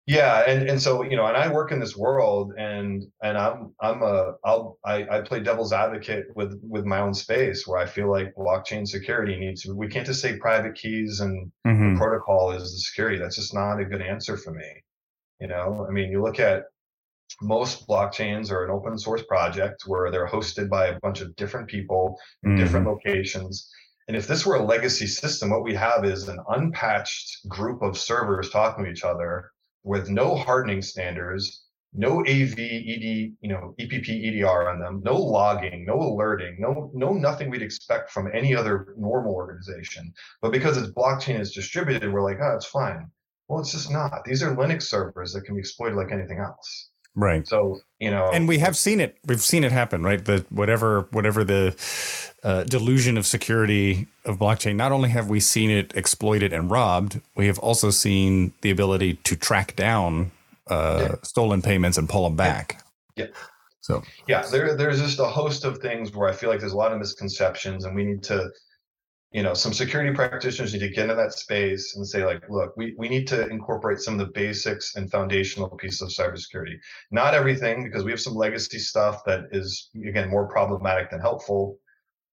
yeah, 0.09 0.45
and 0.51 0.71
and 0.71 0.81
so 0.81 1.03
you 1.03 1.17
know, 1.17 1.27
and 1.27 1.37
I 1.37 1.53
work 1.53 1.71
in 1.71 1.81
this 1.81 1.95
world, 1.95 2.55
and 2.57 3.05
and 3.23 3.37
I'm 3.37 3.75
I'm 3.79 4.03
a 4.03 4.37
I'll 4.43 4.79
I, 4.83 5.07
I 5.07 5.21
play 5.21 5.41
devil's 5.41 5.71
advocate 5.71 6.29
with 6.35 6.59
with 6.63 6.87
my 6.87 7.01
own 7.01 7.13
space 7.13 7.67
where 7.67 7.79
I 7.79 7.85
feel 7.85 8.11
like 8.11 8.35
blockchain 8.35 8.89
security 8.89 9.37
needs 9.37 9.67
we 9.67 9.87
can't 9.87 10.07
just 10.07 10.23
say 10.23 10.39
private 10.39 10.77
keys 10.77 11.21
and 11.21 11.53
mm-hmm. 11.67 11.93
the 11.93 11.99
protocol 11.99 12.53
is 12.53 12.63
the 12.63 12.79
security. 12.79 13.19
That's 13.19 13.37
just 13.37 13.53
not 13.53 13.81
a 13.81 13.85
good 13.85 14.01
answer 14.01 14.39
for 14.39 14.51
me. 14.51 14.83
You 15.41 15.49
know, 15.49 15.85
I 15.87 15.93
mean, 15.93 16.11
you 16.11 16.23
look 16.23 16.41
at 16.41 16.65
most 17.41 17.87
blockchains 17.89 18.51
are 18.51 18.65
an 18.65 18.71
open 18.71 18.99
source 18.99 19.23
project 19.23 19.85
where 19.87 20.11
they're 20.11 20.27
hosted 20.27 20.69
by 20.69 20.87
a 20.89 20.99
bunch 21.01 21.21
of 21.21 21.35
different 21.37 21.69
people 21.69 22.19
in 22.43 22.51
mm-hmm. 22.51 22.61
different 22.61 22.87
locations. 22.87 23.71
And 24.09 24.17
if 24.17 24.27
this 24.27 24.47
were 24.47 24.57
a 24.57 24.65
legacy 24.65 25.07
system, 25.07 25.51
what 25.51 25.63
we 25.63 25.75
have 25.75 26.05
is 26.05 26.29
an 26.29 26.39
unpatched 26.49 27.47
group 27.47 27.83
of 27.83 27.99
servers 27.99 28.51
talking 28.51 28.85
to 28.85 28.91
each 28.91 29.05
other 29.05 29.51
with 29.85 30.09
no 30.09 30.35
hardening 30.35 30.83
standards, 30.83 31.65
no 31.93 32.21
AV, 32.21 32.59
ED, 32.59 33.37
you 33.41 33.49
know, 33.49 33.75
EPP, 33.79 34.09
EDR 34.09 34.71
on 34.71 34.79
them, 34.79 35.01
no 35.05 35.17
logging, 35.17 35.85
no 35.87 35.95
alerting, 36.01 36.57
no, 36.59 36.91
no 36.95 37.13
nothing 37.13 37.51
we'd 37.51 37.63
expect 37.63 38.11
from 38.11 38.31
any 38.35 38.55
other 38.55 38.95
normal 38.97 39.35
organization. 39.35 40.13
But 40.43 40.53
because 40.53 40.77
it's 40.77 40.93
blockchain 40.93 41.41
is 41.41 41.53
distributed, 41.53 42.13
we're 42.13 42.23
like, 42.23 42.39
oh, 42.43 42.57
it's 42.57 42.67
fine. 42.67 43.11
Well, 43.49 43.61
it's 43.61 43.73
just 43.73 43.91
not. 43.91 44.25
These 44.25 44.43
are 44.43 44.55
Linux 44.55 44.83
servers 44.83 45.33
that 45.33 45.43
can 45.43 45.55
be 45.55 45.61
exploited 45.61 45.97
like 45.97 46.13
anything 46.13 46.39
else. 46.39 46.91
Right. 47.19 47.47
So 47.47 47.81
you 47.99 48.13
know, 48.13 48.31
and 48.33 48.47
we 48.47 48.59
have 48.59 48.77
seen 48.77 49.01
it. 49.01 49.19
We've 49.27 49.41
seen 49.41 49.65
it 49.65 49.73
happen. 49.73 50.05
Right. 50.05 50.25
The 50.25 50.47
whatever 50.51 51.09
whatever 51.11 51.43
the 51.43 51.75
uh, 52.45 52.63
delusion 52.63 53.19
of 53.19 53.27
security 53.27 54.07
of 54.25 54.39
blockchain. 54.39 54.77
Not 54.77 54.93
only 54.93 55.09
have 55.09 55.29
we 55.29 55.41
seen 55.41 55.71
it 55.71 55.93
exploited 55.97 56.53
and 56.53 56.71
robbed, 56.71 57.21
we 57.35 57.49
have 57.49 57.59
also 57.59 57.91
seen 57.91 58.53
the 58.61 58.71
ability 58.71 59.15
to 59.25 59.35
track 59.35 59.75
down 59.75 60.31
uh, 60.69 61.09
yeah. 61.09 61.15
stolen 61.23 61.61
payments 61.61 61.99
and 61.99 62.09
pull 62.09 62.23
them 62.23 62.37
back. 62.37 62.85
Yeah. 63.17 63.27
So 63.81 64.05
yeah, 64.29 64.47
there 64.53 64.77
there's 64.77 65.01
just 65.01 65.19
a 65.19 65.25
host 65.25 65.65
of 65.65 65.79
things 65.79 66.15
where 66.15 66.29
I 66.29 66.33
feel 66.33 66.51
like 66.51 66.61
there's 66.61 66.75
a 66.75 66.77
lot 66.77 66.93
of 66.93 66.99
misconceptions, 66.99 67.85
and 67.85 67.97
we 67.97 68.05
need 68.05 68.23
to, 68.25 68.51
you 69.31 69.43
know, 69.43 69.53
some 69.53 69.75
security 69.75 70.15
practitioners 70.15 70.73
need 70.73 70.79
to 70.79 70.89
get 70.89 71.03
into 71.03 71.15
that 71.15 71.35
space 71.35 71.97
and 71.97 72.07
say 72.07 72.25
like, 72.25 72.49
look, 72.49 72.75
we 72.77 72.95
we 72.97 73.09
need 73.09 73.27
to 73.29 73.47
incorporate 73.49 73.99
some 73.99 74.19
of 74.19 74.27
the 74.27 74.33
basics 74.33 74.97
and 74.97 75.11
foundational 75.11 75.69
pieces 75.71 76.01
of 76.01 76.09
cybersecurity. 76.09 76.77
Not 77.11 77.35
everything, 77.35 77.85
because 77.85 78.05
we 78.05 78.11
have 78.11 78.21
some 78.21 78.35
legacy 78.35 78.79
stuff 78.79 79.25
that 79.27 79.45
is 79.53 79.91
again 80.07 80.31
more 80.31 80.49
problematic 80.49 81.11
than 81.11 81.21
helpful. 81.21 81.79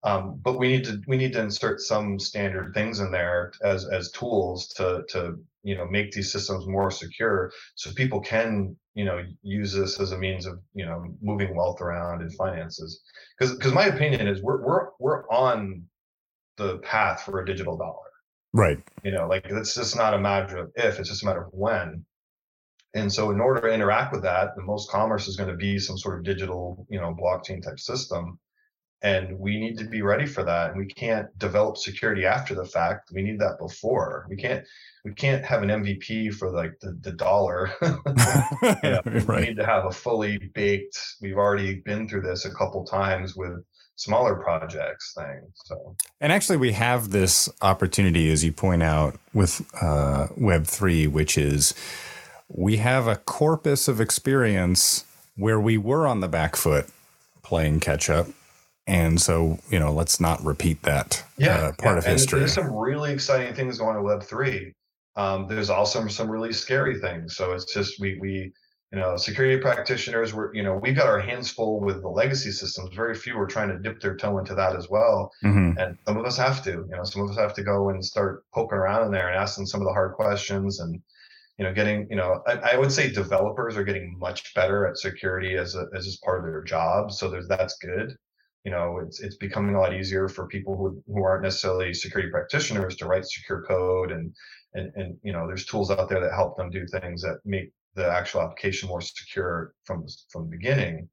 Um, 0.04 0.38
but 0.42 0.58
we 0.58 0.68
need 0.68 0.84
to 0.84 1.02
we 1.08 1.16
need 1.16 1.32
to 1.32 1.40
insert 1.40 1.80
some 1.80 2.20
standard 2.20 2.74
things 2.74 3.00
in 3.00 3.10
there 3.10 3.52
as 3.64 3.86
as 3.86 4.12
tools 4.12 4.68
to 4.76 5.02
to 5.08 5.36
you 5.64 5.74
know 5.76 5.86
make 5.86 6.12
these 6.12 6.30
systems 6.30 6.66
more 6.66 6.90
secure 6.90 7.50
so 7.74 7.90
people 7.92 8.20
can 8.20 8.76
you 8.94 9.04
know 9.04 9.24
use 9.42 9.72
this 9.72 9.98
as 9.98 10.12
a 10.12 10.18
means 10.18 10.46
of 10.46 10.60
you 10.74 10.84
know 10.84 11.06
moving 11.22 11.56
wealth 11.56 11.80
around 11.80 12.20
and 12.20 12.34
finances 12.34 13.02
because 13.36 13.56
because 13.56 13.72
my 13.72 13.86
opinion 13.86 14.28
is 14.28 14.42
we're 14.42 14.62
we're 14.62 14.88
we're 15.00 15.26
on 15.30 15.82
the 16.56 16.78
path 16.78 17.22
for 17.22 17.40
a 17.40 17.46
digital 17.46 17.76
dollar. 17.76 17.98
Right. 18.52 18.78
You 19.02 19.10
know 19.10 19.26
like 19.26 19.46
it's 19.46 19.74
just 19.74 19.96
not 19.96 20.14
a 20.14 20.18
matter 20.18 20.58
of 20.58 20.70
if 20.76 20.98
it's 20.98 21.08
just 21.08 21.22
a 21.22 21.26
matter 21.26 21.44
of 21.44 21.52
when. 21.52 22.04
And 22.94 23.12
so 23.12 23.32
in 23.32 23.40
order 23.40 23.60
to 23.62 23.74
interact 23.74 24.12
with 24.12 24.22
that 24.22 24.54
the 24.56 24.62
most 24.62 24.90
commerce 24.90 25.26
is 25.26 25.36
going 25.36 25.50
to 25.50 25.56
be 25.56 25.78
some 25.78 25.98
sort 25.98 26.18
of 26.18 26.24
digital 26.24 26.86
you 26.88 27.00
know 27.00 27.14
blockchain 27.14 27.62
type 27.62 27.80
system. 27.80 28.38
And 29.02 29.38
we 29.38 29.58
need 29.58 29.76
to 29.78 29.84
be 29.84 30.00
ready 30.00 30.24
for 30.24 30.44
that 30.44 30.70
and 30.70 30.78
we 30.78 30.86
can't 30.86 31.26
develop 31.36 31.76
security 31.76 32.24
after 32.24 32.54
the 32.54 32.64
fact. 32.64 33.10
We 33.12 33.22
need 33.22 33.38
that 33.40 33.58
before. 33.58 34.26
We 34.30 34.36
can't 34.36 34.64
we 35.04 35.12
can't 35.12 35.44
have 35.44 35.62
an 35.62 35.68
mvp 35.68 36.34
for 36.34 36.50
like 36.50 36.78
the, 36.80 36.96
the 37.00 37.12
dollar. 37.12 37.72
Right. 39.26 39.40
we 39.40 39.46
need 39.48 39.56
to 39.56 39.66
have 39.66 39.86
a 39.86 39.90
fully 39.90 40.38
baked 40.54 40.98
we've 41.20 41.36
already 41.36 41.82
been 41.84 42.08
through 42.08 42.22
this 42.22 42.44
a 42.44 42.54
couple 42.54 42.84
times 42.84 43.34
with 43.36 43.62
smaller 43.96 44.34
projects 44.36 45.14
thing 45.16 45.40
so 45.54 45.96
and 46.20 46.32
actually 46.32 46.56
we 46.56 46.72
have 46.72 47.10
this 47.10 47.48
opportunity 47.62 48.30
as 48.30 48.44
you 48.44 48.52
point 48.52 48.82
out 48.82 49.16
with 49.32 49.60
uh, 49.80 50.26
web3 50.38 51.08
which 51.08 51.38
is 51.38 51.74
we 52.48 52.76
have 52.78 53.06
a 53.06 53.16
corpus 53.16 53.88
of 53.88 54.00
experience 54.00 55.04
where 55.36 55.60
we 55.60 55.78
were 55.78 56.06
on 56.06 56.20
the 56.20 56.28
back 56.28 56.56
foot 56.56 56.86
playing 57.42 57.80
catch 57.80 58.10
up 58.10 58.26
and 58.86 59.20
so, 59.20 59.58
you 59.70 59.78
know, 59.78 59.92
let's 59.92 60.20
not 60.20 60.44
repeat 60.44 60.82
that 60.82 61.24
yeah, 61.38 61.56
uh, 61.56 61.72
part 61.72 61.94
yeah. 61.94 61.98
of 61.98 62.04
history. 62.04 62.38
And 62.38 62.42
there's 62.42 62.54
some 62.54 62.74
really 62.74 63.12
exciting 63.12 63.54
things 63.54 63.78
going 63.78 63.96
on 63.96 64.02
Web 64.02 64.22
three. 64.22 64.72
Um, 65.16 65.46
there's 65.48 65.70
also 65.70 66.06
some 66.08 66.30
really 66.30 66.52
scary 66.52 67.00
things. 67.00 67.36
So 67.36 67.52
it's 67.52 67.72
just 67.72 67.98
we 68.00 68.18
we 68.20 68.52
you 68.92 68.98
know 68.98 69.16
security 69.16 69.60
practitioners 69.60 70.32
were 70.32 70.54
you 70.54 70.62
know 70.62 70.76
we've 70.76 70.96
got 70.96 71.08
our 71.08 71.20
hands 71.20 71.50
full 71.50 71.80
with 71.80 72.02
the 72.02 72.08
legacy 72.08 72.50
systems. 72.50 72.94
Very 72.94 73.14
few 73.14 73.38
are 73.38 73.46
trying 73.46 73.68
to 73.68 73.78
dip 73.78 74.00
their 74.00 74.16
toe 74.16 74.38
into 74.38 74.54
that 74.54 74.76
as 74.76 74.88
well. 74.88 75.32
Mm-hmm. 75.44 75.78
And 75.78 75.98
some 76.06 76.16
of 76.16 76.24
us 76.24 76.36
have 76.36 76.62
to. 76.64 76.70
You 76.70 76.96
know, 76.96 77.04
some 77.04 77.22
of 77.22 77.30
us 77.30 77.36
have 77.36 77.54
to 77.54 77.64
go 77.64 77.88
and 77.88 78.04
start 78.04 78.44
poking 78.54 78.78
around 78.78 79.06
in 79.06 79.12
there 79.12 79.28
and 79.28 79.36
asking 79.36 79.66
some 79.66 79.80
of 79.80 79.86
the 79.86 79.92
hard 79.92 80.12
questions 80.14 80.80
and 80.80 81.00
you 81.58 81.64
know 81.64 81.72
getting 81.72 82.06
you 82.10 82.16
know 82.16 82.42
I, 82.46 82.72
I, 82.72 82.76
would 82.76 82.90
say 82.90 83.10
developers 83.10 83.76
are 83.76 83.84
getting 83.84 84.18
much 84.18 84.54
better 84.54 84.86
at 84.86 84.98
security 84.98 85.56
as 85.56 85.76
a 85.76 85.86
as 85.94 86.04
just 86.04 86.22
part 86.22 86.40
of 86.40 86.44
their 86.46 86.62
job 86.62 87.12
so 87.12 87.30
there's 87.30 87.46
that's 87.46 87.76
good 87.78 88.16
you 88.64 88.72
know 88.72 88.98
it's 88.98 89.20
it's 89.20 89.36
becoming 89.36 89.74
a 89.74 89.80
lot 89.80 89.94
easier 89.94 90.28
for 90.28 90.48
people 90.48 90.76
who, 90.76 91.02
who 91.06 91.22
aren't 91.22 91.44
necessarily 91.44 91.94
security 91.94 92.30
practitioners 92.30 92.96
to 92.96 93.06
write 93.06 93.24
secure 93.24 93.62
code 93.62 94.10
and 94.10 94.34
and 94.74 94.92
and 94.96 95.16
you 95.22 95.32
know 95.32 95.46
there's 95.46 95.66
tools 95.66 95.90
out 95.90 96.08
there 96.08 96.20
that 96.20 96.32
help 96.32 96.56
them 96.56 96.70
do 96.70 96.86
things 96.86 97.22
that 97.22 97.38
make 97.44 97.70
the 97.94 98.10
actual 98.10 98.42
application 98.42 98.88
more 98.88 99.00
secure 99.00 99.74
from 99.84 100.06
from 100.30 100.44
the 100.44 100.56
beginning. 100.56 101.08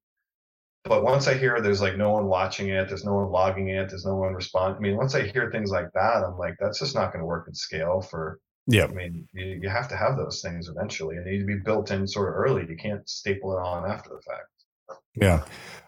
But 0.84 1.04
once 1.04 1.28
i 1.28 1.36
hear 1.36 1.62
there's 1.62 1.82
like 1.82 1.96
no 1.96 2.10
one 2.10 2.26
watching 2.26 2.70
it 2.70 2.88
there's 2.90 3.06
no 3.06 3.14
one 3.14 3.30
logging 3.30 3.68
it 3.70 3.90
there's 3.90 4.06
no 4.06 4.16
one 4.16 4.34
responding 4.34 4.78
i 4.78 4.80
mean 4.80 4.98
once 4.98 5.14
i 5.14 5.22
hear 5.22 5.52
things 5.52 5.70
like 5.70 5.92
that 5.94 6.24
i'm 6.24 6.40
like 6.40 6.56
that's 6.60 6.80
just 6.80 6.96
not 6.96 7.14
going 7.14 7.20
to 7.20 7.26
work 7.28 7.48
at 7.48 7.56
scale 7.56 8.02
for 8.02 8.40
yeah 8.66 8.86
i 8.86 8.88
mean 8.88 9.28
you, 9.34 9.60
you 9.62 9.70
have 9.70 9.88
to 9.90 9.96
have 9.96 10.18
those 10.18 10.42
things 10.42 10.68
eventually. 10.68 11.18
And 11.18 11.26
they 11.26 11.32
need 11.32 11.40
to 11.40 11.46
be 11.46 11.58
built 11.58 11.92
in 11.92 12.08
sort 12.08 12.30
of 12.30 12.36
early. 12.36 12.66
You 12.68 12.78
can't 12.78 13.08
staple 13.08 13.54
it 13.54 13.62
on 13.62 13.90
after 13.90 14.10
the 14.10 14.22
fact. 14.22 15.00
Yeah. 15.16 15.44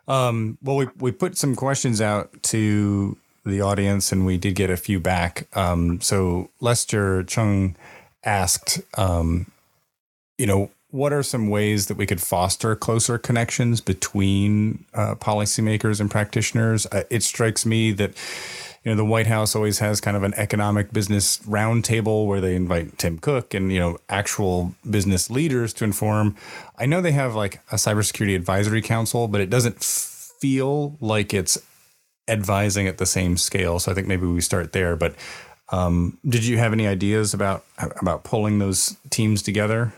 Um, 0.07 0.57
well, 0.61 0.77
we 0.77 0.87
we 0.97 1.11
put 1.11 1.37
some 1.37 1.55
questions 1.55 2.01
out 2.01 2.43
to 2.43 3.17
the 3.45 3.61
audience, 3.61 4.11
and 4.11 4.25
we 4.25 4.37
did 4.37 4.55
get 4.55 4.69
a 4.69 4.77
few 4.77 4.99
back. 4.99 5.47
Um, 5.53 6.01
so 6.01 6.49
Lester 6.59 7.23
Chung 7.23 7.75
asked, 8.23 8.81
um, 8.97 9.51
you 10.37 10.45
know, 10.45 10.71
what 10.93 11.11
are 11.11 11.23
some 11.23 11.49
ways 11.49 11.87
that 11.87 11.97
we 11.97 12.05
could 12.05 12.21
foster 12.21 12.75
closer 12.75 13.17
connections 13.17 13.81
between 13.81 14.85
uh, 14.93 15.15
policymakers 15.15 15.99
and 15.99 16.11
practitioners? 16.11 16.85
Uh, 16.85 17.01
it 17.09 17.23
strikes 17.23 17.65
me 17.65 17.91
that 17.93 18.11
you 18.83 18.91
know, 18.91 18.95
the 18.95 19.03
White 19.03 19.25
House 19.25 19.55
always 19.55 19.79
has 19.79 19.99
kind 19.99 20.15
of 20.15 20.21
an 20.21 20.35
economic 20.35 20.93
business 20.93 21.39
roundtable 21.39 22.27
where 22.27 22.39
they 22.39 22.55
invite 22.55 22.99
Tim 22.99 23.17
Cook 23.17 23.55
and, 23.55 23.73
you 23.73 23.79
know, 23.79 23.97
actual 24.07 24.75
business 24.87 25.31
leaders 25.31 25.73
to 25.75 25.83
inform. 25.83 26.35
I 26.77 26.85
know 26.85 27.01
they 27.01 27.13
have 27.13 27.33
like 27.33 27.55
a 27.71 27.75
cybersecurity 27.77 28.35
advisory 28.35 28.83
council, 28.83 29.27
but 29.27 29.41
it 29.41 29.49
doesn't 29.49 29.83
feel 29.83 30.95
like 31.01 31.33
it's 31.33 31.57
advising 32.27 32.87
at 32.87 32.99
the 32.99 33.07
same 33.07 33.35
scale. 33.37 33.79
So 33.79 33.91
I 33.91 33.95
think 33.95 34.07
maybe 34.07 34.27
we 34.27 34.41
start 34.41 34.73
there. 34.73 34.95
But 34.95 35.15
um, 35.71 36.19
did 36.27 36.45
you 36.45 36.59
have 36.59 36.71
any 36.71 36.85
ideas 36.85 37.33
about 37.33 37.65
about 37.79 38.23
pulling 38.23 38.59
those 38.59 38.95
teams 39.09 39.41
together? 39.41 39.91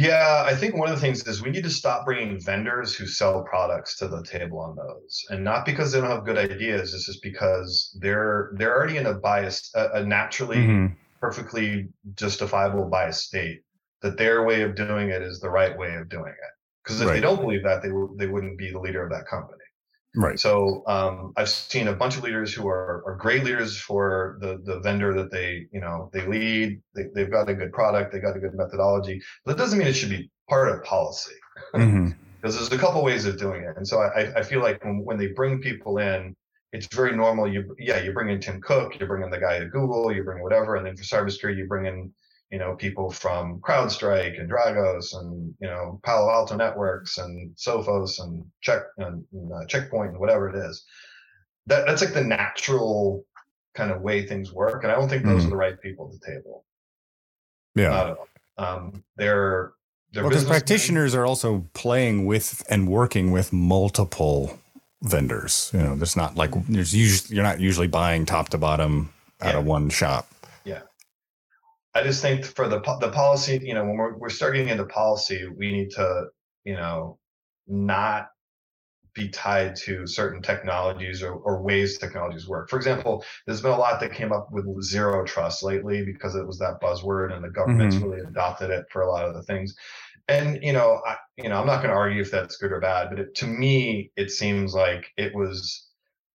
Yeah, 0.00 0.44
I 0.46 0.54
think 0.54 0.76
one 0.76 0.88
of 0.88 0.94
the 0.94 1.00
things 1.00 1.26
is 1.26 1.42
we 1.42 1.50
need 1.50 1.64
to 1.64 1.70
stop 1.70 2.06
bringing 2.06 2.40
vendors 2.40 2.94
who 2.94 3.06
sell 3.06 3.42
products 3.42 3.98
to 3.98 4.08
the 4.08 4.22
table 4.22 4.58
on 4.58 4.74
those, 4.74 5.26
and 5.28 5.44
not 5.44 5.66
because 5.66 5.92
they 5.92 6.00
don't 6.00 6.08
have 6.08 6.24
good 6.24 6.38
ideas. 6.38 6.94
It's 6.94 7.04
just 7.04 7.22
because 7.22 7.94
they're 8.00 8.50
they're 8.54 8.74
already 8.74 8.96
in 8.96 9.04
a 9.04 9.12
bias, 9.12 9.70
a, 9.74 10.00
a 10.00 10.04
naturally 10.06 10.56
mm-hmm. 10.56 10.94
perfectly 11.20 11.90
justifiable 12.14 12.88
bias 12.88 13.24
state 13.24 13.60
that 14.00 14.16
their 14.16 14.46
way 14.46 14.62
of 14.62 14.74
doing 14.74 15.10
it 15.10 15.20
is 15.20 15.38
the 15.38 15.50
right 15.50 15.76
way 15.76 15.94
of 15.96 16.08
doing 16.08 16.32
it. 16.32 16.52
Because 16.82 17.02
if 17.02 17.08
right. 17.08 17.12
they 17.12 17.20
don't 17.20 17.42
believe 17.42 17.62
that, 17.64 17.82
they 17.82 17.88
w- 17.88 18.16
they 18.18 18.26
wouldn't 18.26 18.56
be 18.56 18.70
the 18.72 18.80
leader 18.80 19.04
of 19.04 19.10
that 19.10 19.26
company. 19.26 19.59
Right. 20.16 20.40
So 20.40 20.82
um, 20.88 21.32
I've 21.36 21.48
seen 21.48 21.86
a 21.86 21.94
bunch 21.94 22.16
of 22.16 22.24
leaders 22.24 22.52
who 22.52 22.66
are, 22.66 23.04
are 23.06 23.16
great 23.16 23.44
leaders 23.44 23.78
for 23.78 24.38
the 24.40 24.60
the 24.64 24.80
vendor 24.80 25.14
that 25.14 25.30
they 25.30 25.66
you 25.72 25.80
know 25.80 26.10
they 26.12 26.26
lead. 26.26 26.80
They, 26.96 27.04
they've 27.14 27.30
got 27.30 27.48
a 27.48 27.54
good 27.54 27.72
product. 27.72 28.12
They 28.12 28.18
got 28.18 28.36
a 28.36 28.40
good 28.40 28.54
methodology. 28.54 29.22
But 29.44 29.56
that 29.56 29.62
doesn't 29.62 29.78
mean 29.78 29.86
it 29.86 29.92
should 29.92 30.10
be 30.10 30.30
part 30.48 30.68
of 30.68 30.82
policy. 30.82 31.34
Mm-hmm. 31.74 32.10
because 32.40 32.56
there's 32.56 32.72
a 32.72 32.78
couple 32.78 33.04
ways 33.04 33.26
of 33.26 33.38
doing 33.38 33.62
it. 33.62 33.76
And 33.76 33.86
so 33.86 34.00
I, 34.00 34.38
I 34.38 34.42
feel 34.42 34.62
like 34.62 34.82
when, 34.84 35.04
when 35.04 35.18
they 35.18 35.28
bring 35.28 35.60
people 35.60 35.98
in, 35.98 36.34
it's 36.72 36.86
very 36.94 37.14
normal. 37.14 37.52
You 37.52 37.74
yeah, 37.78 38.00
you 38.00 38.12
bring 38.12 38.30
in 38.30 38.40
Tim 38.40 38.60
Cook, 38.60 38.98
you 38.98 39.06
bring 39.06 39.22
in 39.22 39.30
the 39.30 39.38
guy 39.38 39.56
at 39.56 39.70
Google, 39.70 40.12
you 40.12 40.22
bring 40.22 40.42
whatever, 40.42 40.76
and 40.76 40.86
then 40.86 40.96
for 40.96 41.02
cybersecurity, 41.02 41.58
you 41.58 41.66
bring 41.66 41.86
in 41.86 42.12
you 42.50 42.58
know 42.58 42.74
people 42.74 43.10
from 43.10 43.60
CrowdStrike 43.60 44.40
and 44.40 44.50
Dragos 44.50 45.14
and 45.14 45.54
you 45.60 45.68
know 45.68 46.00
Palo 46.04 46.30
Alto 46.30 46.56
Networks 46.56 47.18
and 47.18 47.54
Sophos 47.56 48.20
and 48.20 48.44
Check 48.60 48.82
and 48.98 49.24
uh, 49.52 49.64
Checkpoint 49.66 50.10
and 50.10 50.20
whatever 50.20 50.48
it 50.48 50.56
is. 50.56 50.84
That 51.66 51.86
that's 51.86 52.02
like 52.02 52.14
the 52.14 52.24
natural 52.24 53.24
kind 53.74 53.92
of 53.92 54.00
way 54.02 54.26
things 54.26 54.52
work, 54.52 54.82
and 54.82 54.92
I 54.92 54.96
don't 54.96 55.08
think 55.08 55.24
those 55.24 55.42
mm. 55.42 55.46
are 55.46 55.50
the 55.50 55.56
right 55.56 55.80
people 55.80 56.10
at 56.12 56.20
the 56.20 56.32
table. 56.32 56.64
Yeah, 57.76 58.14
um, 58.58 59.04
they're 59.16 59.72
they're 60.12 60.24
because 60.24 60.44
well, 60.44 60.50
practitioners 60.50 61.14
are 61.14 61.24
also 61.24 61.66
playing 61.72 62.26
with 62.26 62.64
and 62.68 62.88
working 62.88 63.30
with 63.30 63.52
multiple 63.52 64.58
vendors. 65.02 65.70
You 65.72 65.80
know, 65.80 65.94
there's 65.94 66.16
not 66.16 66.34
like 66.34 66.50
there's 66.66 66.94
usually 66.94 67.36
you're 67.36 67.44
not 67.44 67.60
usually 67.60 67.86
buying 67.86 68.26
top 68.26 68.48
to 68.48 68.58
bottom 68.58 69.12
out 69.40 69.54
yeah. 69.54 69.58
of 69.60 69.64
one 69.64 69.88
shop. 69.88 70.26
I 71.94 72.02
just 72.02 72.22
think 72.22 72.44
for 72.44 72.68
the 72.68 72.80
the 73.00 73.10
policy, 73.10 73.60
you 73.62 73.74
know, 73.74 73.84
when 73.84 73.96
we're 73.96 74.16
we're 74.16 74.28
starting 74.28 74.68
into 74.68 74.84
policy, 74.84 75.48
we 75.56 75.72
need 75.72 75.90
to, 75.92 76.26
you 76.64 76.74
know, 76.74 77.18
not 77.66 78.28
be 79.14 79.28
tied 79.28 79.74
to 79.74 80.06
certain 80.06 80.40
technologies 80.40 81.22
or, 81.22 81.32
or 81.32 81.62
ways 81.62 81.98
technologies 81.98 82.46
work. 82.48 82.70
For 82.70 82.76
example, 82.76 83.24
there's 83.44 83.60
been 83.60 83.72
a 83.72 83.78
lot 83.78 83.98
that 84.00 84.12
came 84.12 84.32
up 84.32 84.48
with 84.52 84.66
zero 84.84 85.24
trust 85.24 85.64
lately 85.64 86.04
because 86.04 86.36
it 86.36 86.46
was 86.46 86.58
that 86.58 86.80
buzzword 86.80 87.34
and 87.34 87.42
the 87.42 87.50
government's 87.50 87.96
mm-hmm. 87.96 88.08
really 88.08 88.20
adopted 88.20 88.70
it 88.70 88.86
for 88.90 89.02
a 89.02 89.10
lot 89.10 89.24
of 89.24 89.34
the 89.34 89.42
things. 89.42 89.74
And 90.28 90.62
you 90.62 90.72
know, 90.72 91.00
I, 91.04 91.16
you 91.36 91.48
know, 91.48 91.60
I'm 91.60 91.66
not 91.66 91.78
going 91.78 91.90
to 91.90 91.96
argue 91.96 92.22
if 92.22 92.30
that's 92.30 92.56
good 92.56 92.70
or 92.70 92.80
bad, 92.80 93.10
but 93.10 93.18
it, 93.18 93.34
to 93.36 93.46
me, 93.46 94.12
it 94.16 94.30
seems 94.30 94.74
like 94.74 95.06
it 95.16 95.34
was 95.34 95.89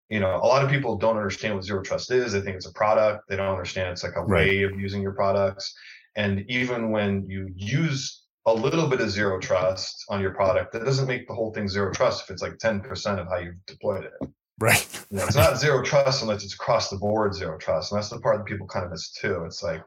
you 0.09 0.19
know, 0.19 0.35
a 0.35 0.45
lot 0.47 0.63
of 0.63 0.69
people 0.69 0.97
don't 0.97 1.17
understand 1.17 1.55
what 1.55 1.63
zero 1.63 1.81
trust 1.81 2.11
is. 2.11 2.33
They 2.33 2.41
think 2.41 2.55
it's 2.55 2.67
a 2.67 2.73
product. 2.73 3.27
They 3.27 3.35
don't 3.35 3.47
understand 3.49 3.89
it's 3.89 4.03
like 4.03 4.15
a 4.15 4.21
right. 4.21 4.47
way 4.47 4.63
of 4.63 4.79
using 4.79 5.01
your 5.01 5.13
products. 5.13 5.73
And 6.15 6.45
even 6.49 6.91
when 6.91 7.25
you 7.27 7.49
use 7.55 8.23
a 8.45 8.53
little 8.53 8.87
bit 8.87 9.01
of 9.01 9.09
zero 9.09 9.39
trust 9.39 10.05
on 10.09 10.21
your 10.21 10.31
product, 10.31 10.71
that 10.73 10.85
doesn't 10.85 11.07
make 11.07 11.27
the 11.27 11.33
whole 11.33 11.51
thing 11.53 11.67
zero 11.67 11.91
trust 11.91 12.23
if 12.23 12.29
it's 12.29 12.41
like 12.41 12.57
10% 12.59 13.19
of 13.19 13.27
how 13.27 13.37
you've 13.37 13.55
deployed 13.65 14.05
it. 14.05 14.29
Right. 14.59 14.87
You 15.09 15.17
know, 15.17 15.25
it's 15.25 15.35
not 15.35 15.57
zero 15.57 15.81
trust 15.81 16.21
unless 16.21 16.43
it's 16.43 16.53
across 16.53 16.89
the 16.89 16.97
board 16.97 17.33
zero 17.33 17.57
trust. 17.57 17.91
And 17.91 17.97
that's 17.97 18.09
the 18.09 18.19
part 18.19 18.37
that 18.37 18.45
people 18.45 18.67
kind 18.67 18.85
of 18.85 18.91
miss 18.91 19.11
too. 19.11 19.43
It's 19.45 19.63
like, 19.63 19.81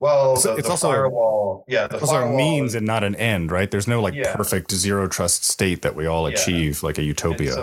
Well, 0.00 0.32
It's- 0.32 0.44
the, 0.44 0.54
it's 0.56 0.62
the 0.66 0.70
also- 0.70 0.88
firewall. 0.88 1.64
Yeah, 1.68 1.86
the 1.86 1.96
It's 1.96 2.04
also 2.08 2.26
a 2.26 2.32
means 2.34 2.70
is- 2.70 2.76
and 2.76 2.86
not 2.86 3.04
an 3.04 3.14
end, 3.16 3.52
right? 3.52 3.70
There's 3.70 3.86
no 3.86 4.00
like 4.00 4.14
Yeah. 4.14 4.34
perfect 4.34 4.72
zero 4.72 5.06
trust 5.08 5.44
state 5.44 5.82
that 5.82 5.94
we 5.94 6.06
all 6.06 6.26
Yeah. 6.28 6.36
achieve, 6.36 6.82
like 6.82 6.96
a 6.96 7.02
utopia. 7.02 7.54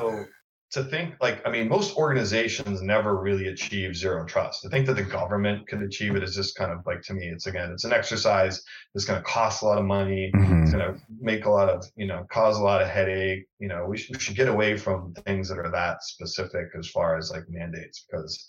To 0.72 0.84
think 0.84 1.16
like 1.22 1.42
I 1.46 1.52
mean, 1.52 1.70
most 1.70 1.96
organizations 1.96 2.82
never 2.82 3.18
really 3.18 3.48
achieve 3.48 3.96
zero 3.96 4.26
trust. 4.26 4.64
To 4.64 4.70
think 4.70 4.86
that 4.88 4.96
the 4.96 5.04
government 5.04 5.68
could 5.68 5.82
achieve 5.82 6.16
it 6.16 6.24
is 6.24 6.36
just 6.36 6.58
kind 6.58 6.72
of 6.72 6.80
like 6.86 7.02
to 7.04 7.14
me, 7.14 7.28
it's 7.28 7.48
again, 7.48 7.72
it's 7.72 7.86
an 7.86 7.94
exercise 7.94 8.62
that's 8.94 9.06
going 9.06 9.20
to 9.20 9.26
cost 9.26 9.62
a 9.62 9.66
lot 9.66 9.78
of 9.78 9.86
money. 9.86 10.32
Mhm. 10.36 10.64
It's 10.64 10.74
going 10.74 10.94
to 10.94 11.00
make 11.22 11.46
a 11.46 11.50
lot 11.50 11.70
of 11.70 11.86
you 11.96 12.08
know 12.08 12.26
cause 12.30 12.58
a 12.58 12.64
lot 12.64 12.82
of 12.82 12.90
headache. 12.90 13.46
You 13.60 13.70
know, 13.70 13.86
we 13.88 13.98
should, 13.98 14.16
we 14.16 14.20
should 14.20 14.36
get 14.36 14.50
away 14.50 14.78
from 14.78 15.14
things 15.26 15.48
that 15.50 15.58
are 15.58 15.72
that 15.72 16.04
specific 16.04 16.68
as 16.78 16.90
far 16.90 17.18
as 17.18 17.32
like 17.32 17.44
mandates 17.48 18.06
because 18.10 18.48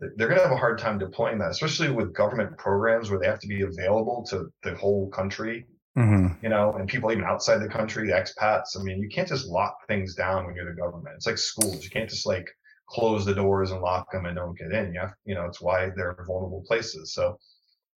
they're 0.00 0.28
going 0.28 0.38
to 0.38 0.44
have 0.44 0.52
a 0.52 0.56
hard 0.56 0.78
time 0.78 0.96
deploying 0.98 1.38
that, 1.38 1.50
especially 1.50 1.90
with 1.90 2.14
government 2.14 2.56
programs 2.56 3.10
where 3.10 3.18
they 3.18 3.26
have 3.26 3.40
to 3.40 3.48
be 3.48 3.62
available 3.62 4.24
to 4.30 4.46
the 4.62 4.74
whole 4.76 5.10
country 5.10 5.66
Mhm. 5.98 6.42
you 6.42 6.48
know, 6.48 6.72
and 6.74 6.88
people 6.88 7.10
even 7.10 7.24
outside 7.24 7.58
the 7.58 7.68
country, 7.68 8.06
the 8.06 8.12
expats. 8.12 8.78
I 8.78 8.82
mean, 8.82 9.00
you 9.00 9.08
can't 9.08 9.26
just 9.28 9.46
lock 9.48 9.76
things 9.88 10.14
down 10.14 10.46
when 10.46 10.54
you're 10.54 10.72
the 10.72 10.80
government. 10.80 11.14
It's 11.16 11.26
like 11.26 11.38
schools. 11.38 11.82
You 11.82 11.90
can't 11.90 12.08
just 12.08 12.24
like 12.26 12.48
close 12.88 13.24
the 13.24 13.34
doors 13.34 13.70
and 13.72 13.80
lock 13.80 14.10
them 14.12 14.26
and 14.26 14.36
don't 14.36 14.56
get 14.56 14.72
in. 14.72 14.94
You 14.94 15.00
have, 15.00 15.14
you 15.24 15.34
know, 15.34 15.44
it's 15.46 15.60
why 15.60 15.90
they're 15.96 16.16
vulnerable 16.26 16.62
places. 16.66 17.12
So 17.14 17.38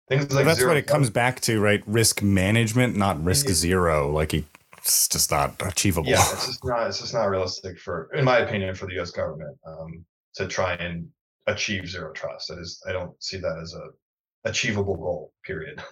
things 0.10 0.28
Well, 0.28 0.38
like 0.38 0.46
that's 0.46 0.60
zero 0.60 0.72
what 0.72 0.78
it 0.78 0.88
comes 0.88 1.10
back 1.10 1.42
to, 1.42 1.60
right? 1.62 1.84
Risk 1.86 2.22
management, 2.24 2.96
not 2.98 3.24
risk 3.24 3.48
Yeah. 3.48 3.54
zero. 3.54 4.12
Like 4.12 4.34
it's 4.34 5.08
just 5.08 5.30
not 5.30 5.62
achievable. 5.62 6.10
Yeah, 6.10 6.22
it's 6.34 6.48
just 6.48 6.66
not. 6.66 6.88
It's 6.88 7.00
just 7.00 7.14
not 7.14 7.26
realistic 7.26 7.80
for, 7.80 8.10
in 8.16 8.26
my 8.26 8.40
opinion, 8.40 8.74
for 8.74 8.88
the 8.88 8.94
U.S. 8.96 9.12
government 9.12 9.56
um, 9.68 10.04
to 10.36 10.48
try 10.48 10.74
and 10.74 11.08
achieve 11.48 11.88
zero 11.88 12.12
trust. 12.14 12.48
That 12.48 12.58
is, 12.60 12.82
I 12.88 12.92
don't 12.94 13.14
see 13.22 13.38
that 13.38 13.60
as 13.62 13.76
a 13.76 14.50
achievable 14.50 14.96
goal. 14.98 15.34
Period. 15.46 15.82